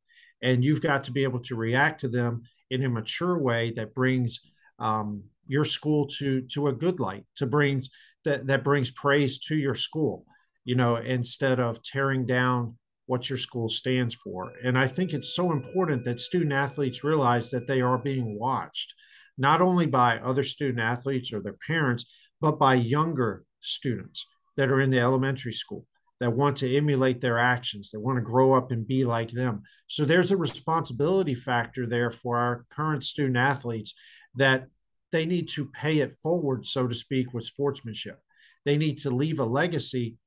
[0.42, 3.94] And you've got to be able to react to them in a mature way that
[3.94, 4.40] brings
[4.78, 7.90] um, your school to to a good light, to brings
[8.24, 10.24] that that brings praise to your school.
[10.64, 12.76] You know, instead of tearing down
[13.06, 14.52] what your school stands for.
[14.62, 18.94] And I think it's so important that student athletes realize that they are being watched,
[19.36, 22.04] not only by other student athletes or their parents,
[22.40, 24.24] but by younger students
[24.56, 25.86] that are in the elementary school
[26.20, 29.62] that want to emulate their actions, that want to grow up and be like them.
[29.86, 33.94] So there's a responsibility factor there for our current student athletes
[34.34, 34.66] that
[35.12, 38.20] they need to pay it forward, so to speak, with sportsmanship.
[38.64, 40.18] They need to leave a legacy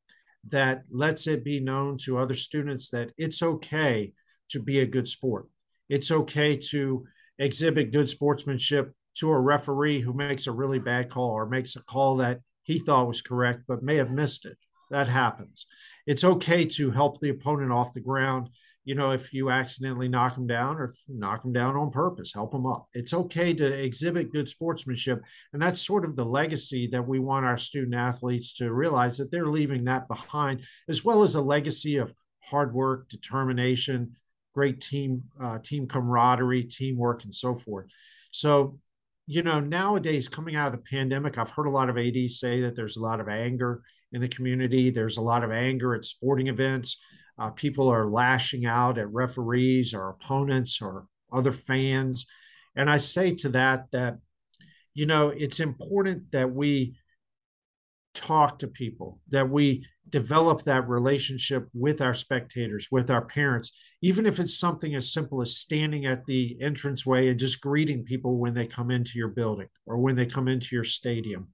[0.50, 4.14] that lets it be known to other students that it's okay
[4.50, 5.48] to be a good sport.
[5.90, 7.06] It's okay to
[7.40, 11.84] exhibit good sportsmanship to a referee who makes a really bad call or makes a
[11.84, 14.58] call that he thought was correct but may have missed it.
[14.94, 15.66] That happens.
[16.08, 18.50] It's okay to help the opponent off the ground
[18.86, 22.52] you know, if you accidentally knock them down or knock them down on purpose, help
[22.52, 22.88] them up.
[22.94, 25.24] It's okay to exhibit good sportsmanship.
[25.54, 29.32] And that's sort of the legacy that we want our student athletes to realize that
[29.32, 34.16] they're leaving that behind, as well as a legacy of hard work, determination,
[34.54, 37.86] great team, uh, team camaraderie, teamwork, and so forth.
[38.32, 38.78] So,
[39.28, 42.62] you know, nowadays coming out of the pandemic, I've heard a lot of ADs say
[42.62, 43.82] that there's a lot of anger
[44.14, 44.92] in the community.
[44.92, 47.02] There's a lot of anger at sporting events
[47.38, 52.28] Uh, people are lashing out at referees or opponents or other fans.
[52.76, 54.20] And I say to that, that,
[54.94, 56.96] you know, it's important that we
[58.14, 64.26] talk to people, that we develop that relationship with our spectators, with our parents, even
[64.28, 68.54] if it's something as simple as standing at the entranceway and just greeting people when
[68.54, 71.48] they come into your building or when they come into your stadium,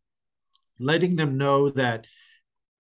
[0.77, 2.05] letting them know that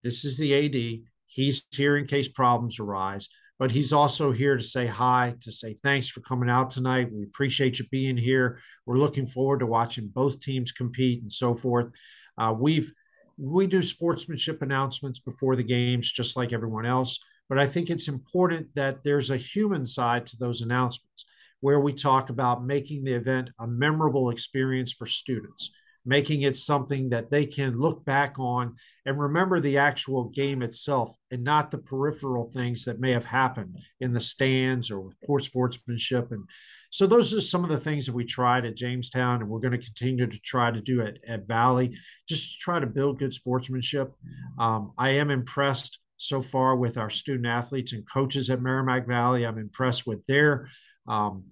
[0.03, 3.28] this is the AD, he's here in case problems arise.
[3.59, 7.12] But he's also here to say hi, to say thanks for coming out tonight.
[7.12, 8.59] We appreciate you being here.
[8.86, 11.90] We're looking forward to watching both teams compete and so forth.
[12.36, 12.92] Uh, we've
[13.38, 17.18] we do sportsmanship announcements before the games, just like everyone else.
[17.48, 21.24] But I think it's important that there's a human side to those announcements
[21.61, 25.70] where we talk about making the event a memorable experience for students,
[26.05, 28.74] making it something that they can look back on
[29.07, 33.78] and remember the actual game itself and not the peripheral things that may have happened
[34.00, 36.44] in the stands or with poor sportsmanship and
[36.92, 39.72] so those are some of the things that we tried at Jamestown, and we're going
[39.72, 41.96] to continue to try to do at, at Valley,
[42.28, 44.12] just to try to build good sportsmanship.
[44.59, 49.46] Um, I am impressed so far with our student athletes and coaches at Merrimack Valley.
[49.46, 50.68] I'm impressed with their
[51.09, 51.44] um,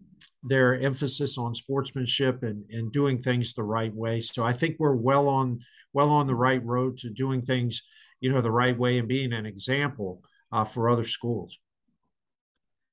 [0.42, 4.20] their emphasis on sportsmanship and, and doing things the right way.
[4.20, 5.60] So I think we're well on
[5.92, 7.82] well on the right road to doing things,
[8.20, 10.22] you know, the right way and being an example
[10.52, 11.58] uh, for other schools.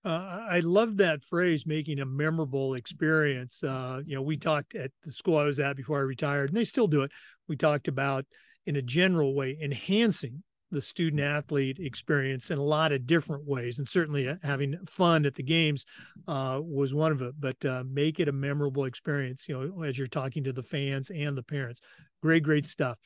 [0.03, 3.63] Uh, I love that phrase, making a memorable experience.
[3.63, 6.57] Uh, you know, we talked at the school I was at before I retired, and
[6.57, 7.11] they still do it.
[7.47, 8.25] We talked about,
[8.65, 13.79] in a general way, enhancing the student athlete experience in a lot of different ways.
[13.79, 15.85] And certainly uh, having fun at the games
[16.27, 19.97] uh, was one of it, but uh, make it a memorable experience, you know, as
[19.97, 21.81] you're talking to the fans and the parents.
[22.21, 22.97] Great, great stuff.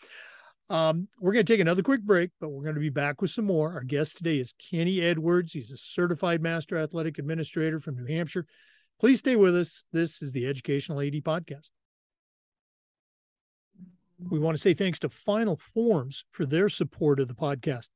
[0.70, 3.30] Um, we're going to take another quick break, but we're going to be back with
[3.30, 3.74] some more.
[3.74, 5.52] Our guest today is Kenny Edwards.
[5.52, 8.46] He's a certified master athletic administrator from New Hampshire.
[9.00, 9.84] Please stay with us.
[9.92, 11.70] This is the Educational AD Podcast.
[14.30, 17.90] We want to say thanks to Final Forms for their support of the podcast.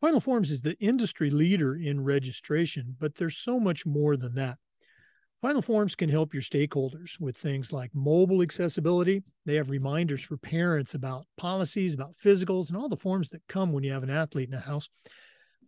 [0.00, 4.58] Final Forms is the industry leader in registration, but there's so much more than that.
[5.42, 9.22] Final Forms can help your stakeholders with things like mobile accessibility.
[9.44, 13.72] They have reminders for parents about policies, about physicals, and all the forms that come
[13.72, 14.88] when you have an athlete in a house.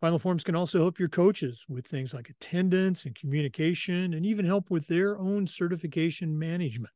[0.01, 4.45] Final Forms can also help your coaches with things like attendance and communication, and even
[4.45, 6.93] help with their own certification management.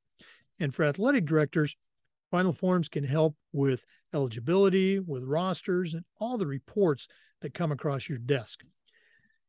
[0.58, 1.76] And for athletic directors,
[2.30, 7.08] Final Forms can help with eligibility, with rosters, and all the reports
[7.40, 8.60] that come across your desk.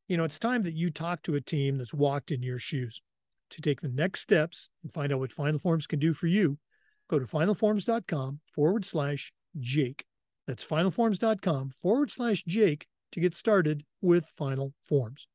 [0.08, 3.02] You know, it's time that you talk to a team that's walked in your shoes
[3.52, 6.58] to take the next steps and find out what Final Forms can do for you,
[7.10, 10.06] go to finalforms.com forward slash Jake.
[10.48, 15.28] That's finalforms.com forward slash Jake to get started with Final Forms.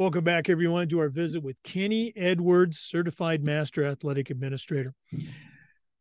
[0.00, 4.94] Welcome back, everyone, to our visit with Kenny Edwards, Certified Master Athletic Administrator.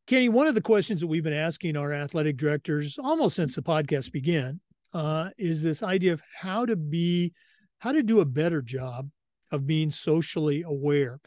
[0.07, 3.61] Kenny, one of the questions that we've been asking our athletic directors almost since the
[3.61, 4.61] podcast began
[4.93, 7.33] uh, is this idea of how to be
[7.79, 9.09] how to do a better job
[9.51, 11.19] of being socially aware.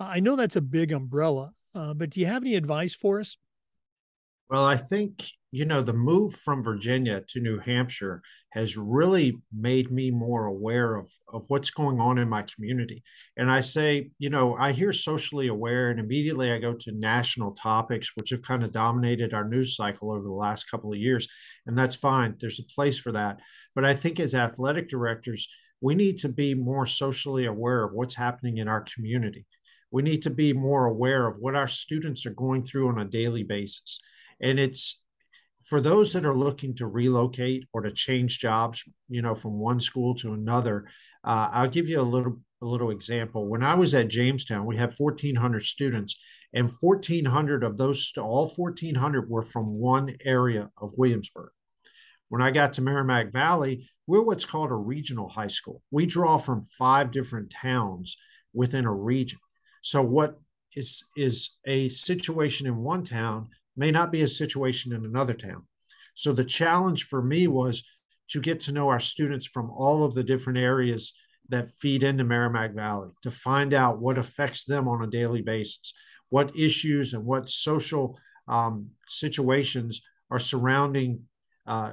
[0.00, 3.36] I know that's a big umbrella, uh, but do you have any advice for us?
[4.48, 8.20] Well, I think, you know, the move from Virginia to New Hampshire
[8.52, 13.02] has really made me more aware of, of what's going on in my community.
[13.38, 17.52] And I say, you know, I hear socially aware, and immediately I go to national
[17.52, 21.26] topics, which have kind of dominated our news cycle over the last couple of years.
[21.66, 23.40] And that's fine, there's a place for that.
[23.74, 25.48] But I think as athletic directors,
[25.80, 29.46] we need to be more socially aware of what's happening in our community.
[29.90, 33.06] We need to be more aware of what our students are going through on a
[33.06, 33.98] daily basis.
[34.38, 35.02] And it's
[35.68, 39.80] for those that are looking to relocate or to change jobs, you know, from one
[39.80, 40.86] school to another.
[41.24, 43.48] Uh, I'll give you a little a little example.
[43.48, 46.18] When I was at Jamestown, we had 1,400 students,
[46.54, 51.50] and 1,400 of those, all 1,400 were from one area of Williamsburg.
[52.28, 55.82] When I got to Merrimack Valley, we're what's called a regional high school.
[55.90, 58.16] We draw from five different towns
[58.54, 59.38] within a region.
[59.82, 60.38] So what
[60.74, 65.64] is is a situation in one town may not be a situation in another town.
[66.14, 67.82] So the challenge for me was
[68.30, 71.12] to get to know our students from all of the different areas
[71.48, 75.92] that feed into Merrimack Valley to find out what affects them on a daily basis,
[76.28, 78.18] what issues and what social
[78.48, 81.20] um, situations are surrounding
[81.66, 81.92] uh,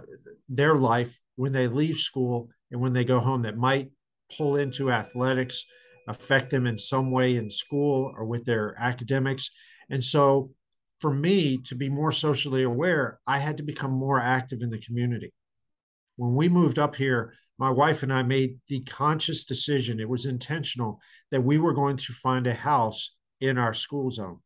[0.49, 3.91] their life when they leave school and when they go home that might
[4.35, 5.65] pull into athletics,
[6.07, 9.51] affect them in some way in school or with their academics.
[9.89, 10.51] And so,
[11.03, 14.77] for me to be more socially aware, I had to become more active in the
[14.77, 15.33] community.
[16.15, 20.25] When we moved up here, my wife and I made the conscious decision, it was
[20.25, 24.39] intentional, that we were going to find a house in our school zone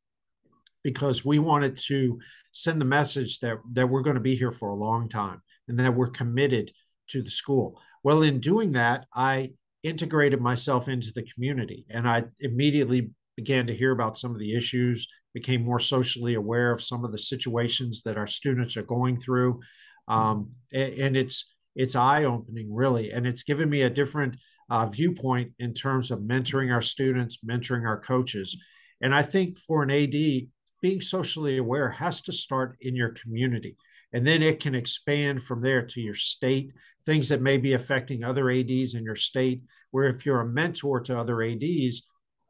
[0.84, 2.20] because we wanted to
[2.54, 5.80] send the message that, that we're going to be here for a long time and
[5.80, 6.72] that we're committed
[7.10, 7.80] to the school.
[8.04, 9.52] Well, in doing that, I
[9.84, 14.56] integrated myself into the community and I immediately began to hear about some of the
[14.56, 15.08] issues,
[15.38, 19.60] became more socially aware of some of the situations that our students are going through.
[20.08, 24.38] Um, and, it's it's eye opening, really, and it's given me a different
[24.72, 28.58] uh, viewpoint in terms of mentoring our students, mentoring our coaches.
[29.00, 30.48] And I think for an AD,
[30.82, 33.78] being socially aware has to start in your community.
[34.14, 36.74] And then it can expand from there to your state,
[37.06, 39.62] things that may be affecting other ADs in your state.
[39.92, 42.02] Where if you're a mentor to other ADs,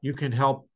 [0.01, 0.66] you can help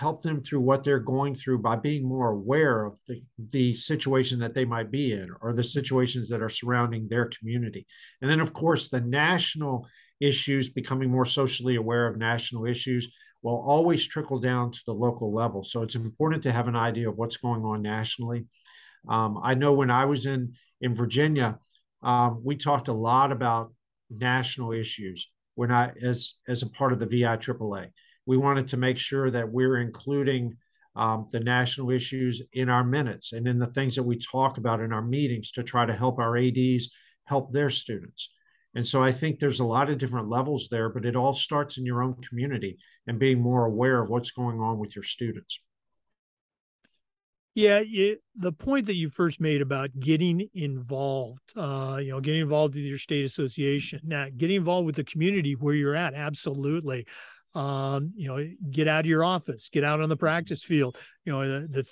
[0.00, 4.38] help them through what they're going through by being more aware of the, the situation
[4.38, 7.86] that they might be in or the situations that are surrounding their community.
[8.22, 9.86] And then, of course, the national
[10.18, 15.34] issues, becoming more socially aware of national issues, will always trickle down to the local
[15.34, 15.62] level.
[15.62, 18.46] So it's important to have an idea of what's going on nationally.
[19.06, 21.58] Um, I know when I was in in Virginia,
[22.02, 23.74] um, we talked a lot about
[24.08, 27.90] national issues when I as as a part of the VI AAA
[28.26, 30.56] we wanted to make sure that we're including
[30.96, 34.80] um, the national issues in our minutes and in the things that we talk about
[34.80, 36.90] in our meetings to try to help our ADs
[37.24, 38.30] help their students.
[38.74, 41.78] And so I think there's a lot of different levels there, but it all starts
[41.78, 45.60] in your own community and being more aware of what's going on with your students.
[47.56, 47.82] Yeah,
[48.36, 52.84] the point that you first made about getting involved, uh, you know, getting involved with
[52.84, 57.06] your state association, now getting involved with the community where you're at, absolutely
[57.54, 60.96] um, you know, get out of your office, get out on the practice field.
[61.24, 61.86] You know, the the,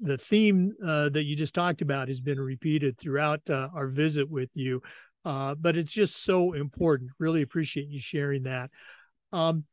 [0.00, 4.28] the theme uh, that you just talked about has been repeated throughout uh, our visit
[4.28, 4.82] with you,
[5.24, 7.10] uh, but it's just so important.
[7.18, 8.70] Really appreciate you sharing that.
[9.32, 9.64] Um,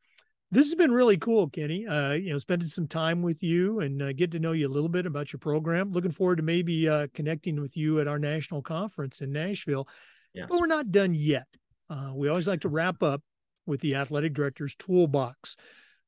[0.50, 1.84] this has been really cool, Kenny.
[1.84, 4.70] Uh, you know, spending some time with you and uh, get to know you a
[4.70, 5.90] little bit about your program.
[5.90, 9.88] Looking forward to maybe uh, connecting with you at our national conference in Nashville.
[10.32, 10.46] Yes.
[10.48, 11.48] But we're not done yet.
[11.90, 13.20] Uh, we always like to wrap up
[13.66, 15.56] with the athletic director's toolbox.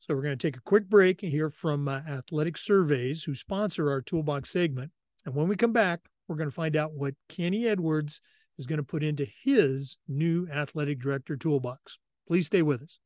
[0.00, 3.34] So we're going to take a quick break and hear from uh, Athletic Surveys, who
[3.34, 4.92] sponsor our toolbox segment.
[5.24, 8.20] And when we come back, we're going to find out what Kenny Edwards
[8.58, 11.98] is going to put into his new athletic director toolbox.
[12.26, 12.98] Please stay with us.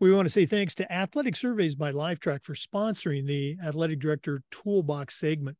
[0.00, 4.42] We want to say thanks to Athletic Surveys by Lifetrack for sponsoring the Athletic Director
[4.50, 5.58] Toolbox segment.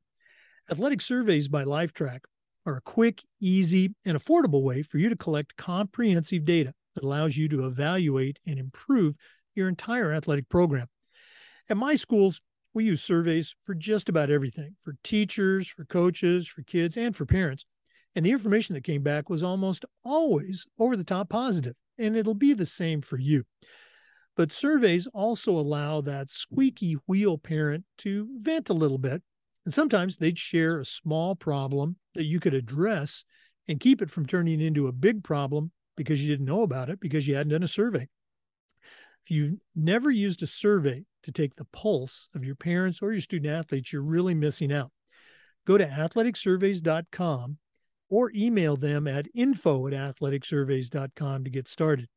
[0.71, 2.21] Athletic Surveys by Lifetrack
[2.67, 7.37] are a quick, easy, and affordable way for you to collect comprehensive data that allows
[7.37, 9.15] you to evaluate and improve
[9.55, 10.87] your entire athletic program.
[11.69, 12.41] At my schools,
[12.75, 17.27] we use surveys for just about everything for teachers, for coaches, for kids, and for
[17.27, 17.65] parents.
[18.15, 22.35] And the information that came back was almost always over the top positive, and it'll
[22.35, 23.45] be the same for you.
[24.37, 29.23] But surveys also allow that squeaky wheel parent to vent a little bit
[29.71, 33.23] and sometimes they'd share a small problem that you could address
[33.69, 36.99] and keep it from turning into a big problem because you didn't know about it
[36.99, 38.09] because you hadn't done a survey.
[38.83, 43.21] If you've never used a survey to take the pulse of your parents or your
[43.21, 44.91] student athletes, you're really missing out.
[45.69, 47.59] Go to athleticsurveys.com
[48.09, 52.09] or email them at info at athleticsurveys.com to get started.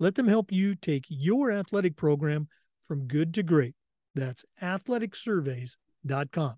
[0.00, 2.48] Let them help you take your athletic program
[2.88, 3.76] from good to great.
[4.16, 6.56] That's athleticsurveys.com.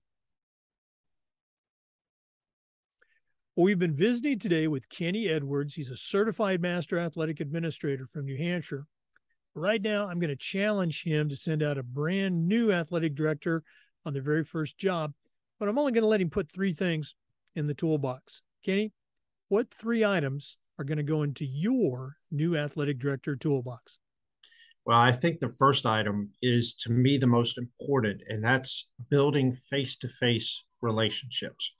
[3.57, 5.74] Well, we've been visiting today with Kenny Edwards.
[5.74, 8.86] He's a certified master athletic administrator from New Hampshire.
[9.57, 13.64] Right now, I'm going to challenge him to send out a brand new athletic director
[14.07, 15.12] on their very first job,
[15.59, 17.16] but I'm only going to let him put three things
[17.57, 18.42] in the toolbox.
[18.64, 18.92] Kenny,
[19.48, 23.98] what three items are going to go into your new athletic director toolbox?
[24.86, 29.53] Well, I think the first item is to me the most important, and that's building
[29.53, 31.72] face to face relationships.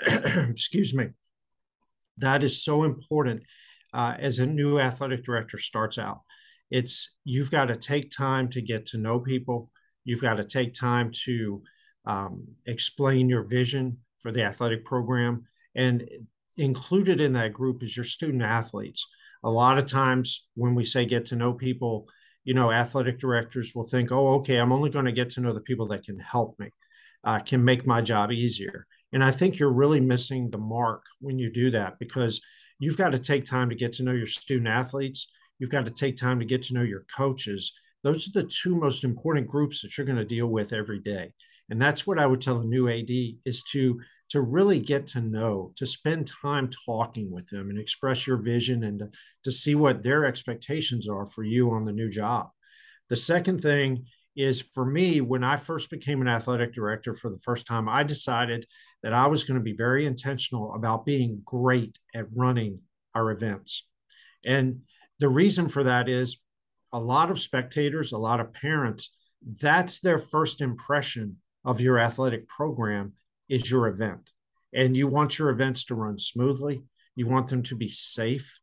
[0.50, 1.08] Excuse me
[2.18, 3.42] that is so important
[3.92, 6.20] uh, as a new athletic director starts out.
[6.70, 9.70] It's you've got to take time to get to know people.
[10.04, 11.62] You've got to take time to
[12.04, 15.44] um, explain your vision for the athletic program,
[15.74, 16.08] and
[16.56, 19.06] included in that group is your student athletes.
[19.44, 22.08] A lot of times when we say get to know people,
[22.44, 25.52] you know, athletic directors will think, oh, okay, I'm only going to get to know
[25.52, 26.70] the people that can help me,
[27.22, 28.86] uh, can make my job easier.
[29.12, 32.40] And I think you're really missing the mark when you do that because
[32.78, 35.30] you've got to take time to get to know your student athletes.
[35.58, 37.72] You've got to take time to get to know your coaches.
[38.02, 41.32] Those are the two most important groups that you're going to deal with every day.
[41.70, 43.10] And that's what I would tell a new AD
[43.44, 48.26] is to to really get to know, to spend time talking with them and express
[48.26, 49.08] your vision and to,
[49.44, 52.48] to see what their expectations are for you on the new job.
[53.08, 57.38] The second thing is for me, when I first became an athletic director for the
[57.38, 58.66] first time, I decided
[59.06, 62.80] that I was going to be very intentional about being great at running
[63.14, 63.86] our events.
[64.44, 64.80] And
[65.20, 66.38] the reason for that is
[66.92, 69.14] a lot of spectators, a lot of parents,
[69.60, 73.12] that's their first impression of your athletic program
[73.48, 74.32] is your event.
[74.74, 76.82] And you want your events to run smoothly.
[77.14, 78.58] You want them to be safe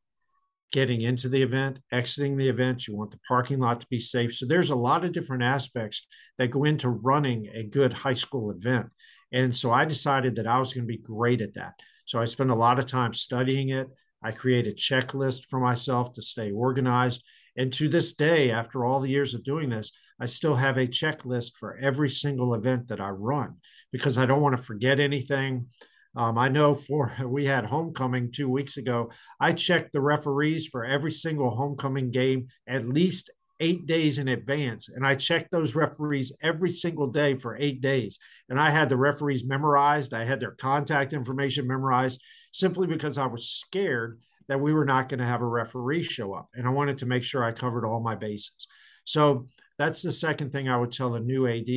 [0.73, 2.85] getting into the event, exiting the event.
[2.85, 4.33] You want the parking lot to be safe.
[4.33, 6.05] So there's a lot of different aspects
[6.37, 8.87] that go into running a good high school event.
[9.33, 11.73] And so I decided that I was going to be great at that.
[12.05, 13.87] So I spent a lot of time studying it.
[14.23, 17.23] I created a checklist for myself to stay organized.
[17.57, 20.87] And to this day, after all the years of doing this, I still have a
[20.87, 23.55] checklist for every single event that I run
[23.91, 25.67] because I don't want to forget anything.
[26.15, 29.11] Um, I know for we had homecoming two weeks ago.
[29.39, 34.89] I checked the referees for every single homecoming game at least eight days in advance.
[34.89, 38.19] And I checked those referees every single day for eight days.
[38.49, 43.27] And I had the referees memorized, I had their contact information memorized simply because I
[43.27, 46.49] was scared that we were not going to have a referee show up.
[46.53, 48.67] And I wanted to make sure I covered all my bases.
[49.05, 49.47] So
[49.77, 51.69] that's the second thing I would tell a new AD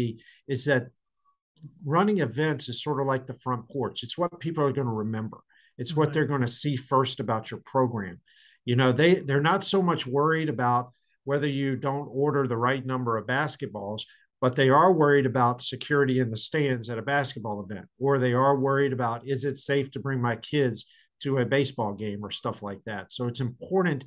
[0.48, 0.88] is that
[1.84, 4.02] running events is sort of like the front porch.
[4.02, 5.38] It's what people are going to remember.
[5.78, 8.20] It's what they're going to see first about your program.
[8.64, 10.92] You know, they they're not so much worried about
[11.26, 14.02] whether you don't order the right number of basketballs,
[14.40, 18.32] but they are worried about security in the stands at a basketball event, or they
[18.32, 20.86] are worried about is it safe to bring my kids
[21.20, 23.10] to a baseball game or stuff like that.
[23.10, 24.04] So it's important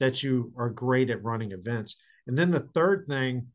[0.00, 1.96] that you are great at running events.
[2.26, 3.48] And then the third thing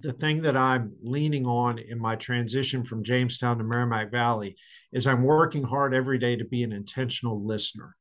[0.00, 4.56] the thing that I'm leaning on in my transition from Jamestown to Merrimack Valley
[4.92, 7.94] is I'm working hard every day to be an intentional listener.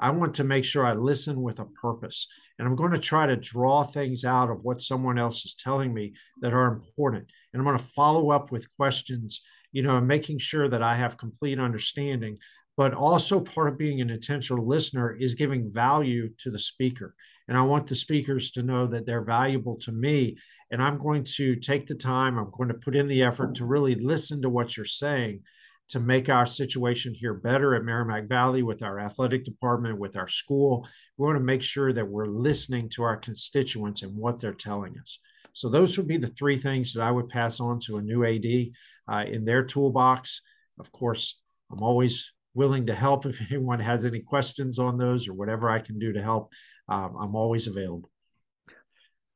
[0.00, 2.26] I want to make sure I listen with a purpose.
[2.58, 5.94] And I'm going to try to draw things out of what someone else is telling
[5.94, 7.26] me that are important.
[7.52, 9.42] And I'm going to follow up with questions,
[9.72, 12.38] you know, making sure that I have complete understanding.
[12.76, 17.14] But also, part of being an intentional listener is giving value to the speaker.
[17.48, 20.36] And I want the speakers to know that they're valuable to me
[20.70, 23.64] and I'm going to take the time, I'm going to put in the effort to
[23.64, 25.40] really listen to what you're saying
[25.88, 30.28] to make our situation here better at Merrimack Valley with our athletic department, with our
[30.28, 30.86] school.
[31.16, 34.98] We want to make sure that we're listening to our constituents and what they're telling
[34.98, 35.18] us.
[35.52, 38.24] So, those would be the three things that I would pass on to a new
[38.24, 38.68] AD
[39.12, 40.42] uh, in their toolbox.
[40.78, 41.40] Of course,
[41.72, 45.80] I'm always willing to help if anyone has any questions on those or whatever I
[45.80, 46.52] can do to help.
[46.88, 48.10] Um, I'm always available.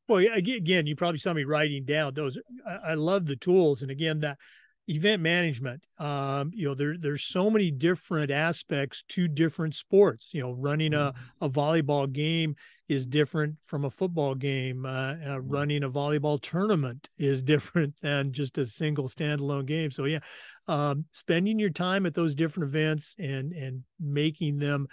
[0.09, 2.37] Well, again, you probably saw me writing down those.
[2.85, 4.37] I, love the tools, and again, that
[4.89, 5.85] event management.
[5.99, 10.33] Um, you know, there there's so many different aspects to different sports.
[10.33, 11.45] You know, running a mm-hmm.
[11.45, 12.57] a volleyball game
[12.89, 14.85] is different from a football game.
[14.85, 15.49] Uh, uh, mm-hmm.
[15.49, 19.91] running a volleyball tournament is different than just a single standalone game.
[19.91, 20.21] So yeah,
[20.69, 24.89] um, spending your time at those different events and and making them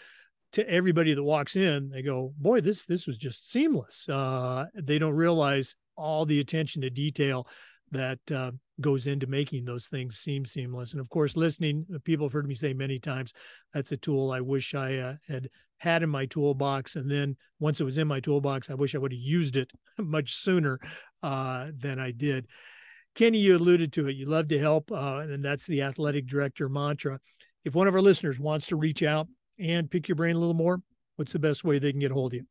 [0.52, 5.00] to everybody that walks in, they go, "Boy, this this was just seamless." Uh, they
[5.00, 7.46] don't realize all the attention to detail
[7.92, 10.92] that uh, goes into making those things seem seamless.
[10.92, 13.34] And of course, listening, uh, people have heard me say many times,
[13.74, 16.96] that's a tool I wish I uh, had had in my toolbox.
[16.96, 19.72] And then once it was in my toolbox, I wish I would have used it
[19.98, 20.80] much sooner
[21.24, 22.48] uh, than I did.
[23.16, 24.16] Kenny, you alluded to it.
[24.16, 27.20] You love to help, uh, and that's the athletic director mantra.
[27.66, 29.28] If one of our listeners wants to reach out,
[29.60, 30.82] and pick your brain a little more,
[31.18, 32.46] what's the best way they can get hold of you?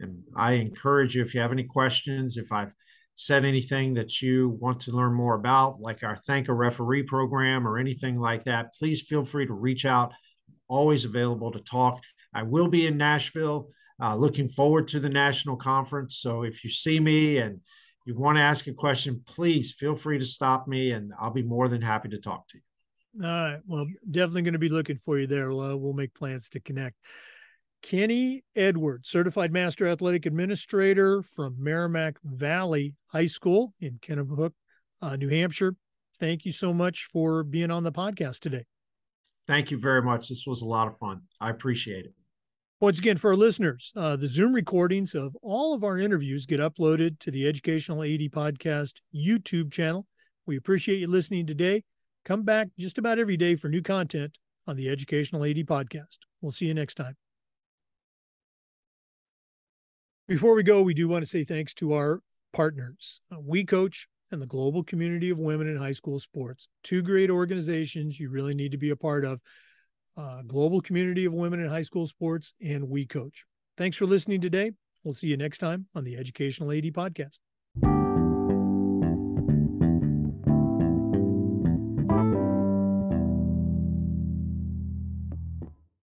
[0.00, 2.74] And I encourage you, if you have any questions, if I've
[3.14, 7.68] said anything that you want to learn more about, like our Thank a Referee program
[7.68, 10.12] or anything like that, please feel free to reach out.
[10.68, 12.00] Always available to talk.
[12.32, 13.68] I will be in Nashville.
[14.00, 16.16] Uh, looking forward to the national conference.
[16.16, 17.60] So if you see me and
[18.06, 21.42] you want to ask a question, please feel free to stop me and I'll be
[21.42, 23.24] more than happy to talk to you.
[23.24, 23.58] All right.
[23.66, 25.50] Well, definitely going to be looking for you there.
[25.50, 26.96] We'll, we'll make plans to connect.
[27.82, 34.52] Kenny Edwards, Certified Master Athletic Administrator from Merrimack Valley High School in Kennebec,
[35.02, 35.74] uh, New Hampshire.
[36.18, 38.64] Thank you so much for being on the podcast today.
[39.46, 40.28] Thank you very much.
[40.28, 41.22] This was a lot of fun.
[41.40, 42.12] I appreciate it.
[42.80, 46.60] Once again, for our listeners, uh, the Zoom recordings of all of our interviews get
[46.60, 50.06] uploaded to the Educational AD Podcast YouTube channel.
[50.46, 51.84] We appreciate you listening today.
[52.24, 56.20] Come back just about every day for new content on the Educational AD Podcast.
[56.40, 57.18] We'll see you next time.
[60.26, 62.22] Before we go, we do want to say thanks to our
[62.54, 66.70] partners, uh, We Coach and the Global Community of Women in High School Sports.
[66.82, 69.38] Two great organizations you really need to be a part of.
[70.16, 73.44] Uh, Global Community of Women in High School Sports and We Coach.
[73.78, 74.72] Thanks for listening today.
[75.04, 77.38] We'll see you next time on the Educational AD Podcast.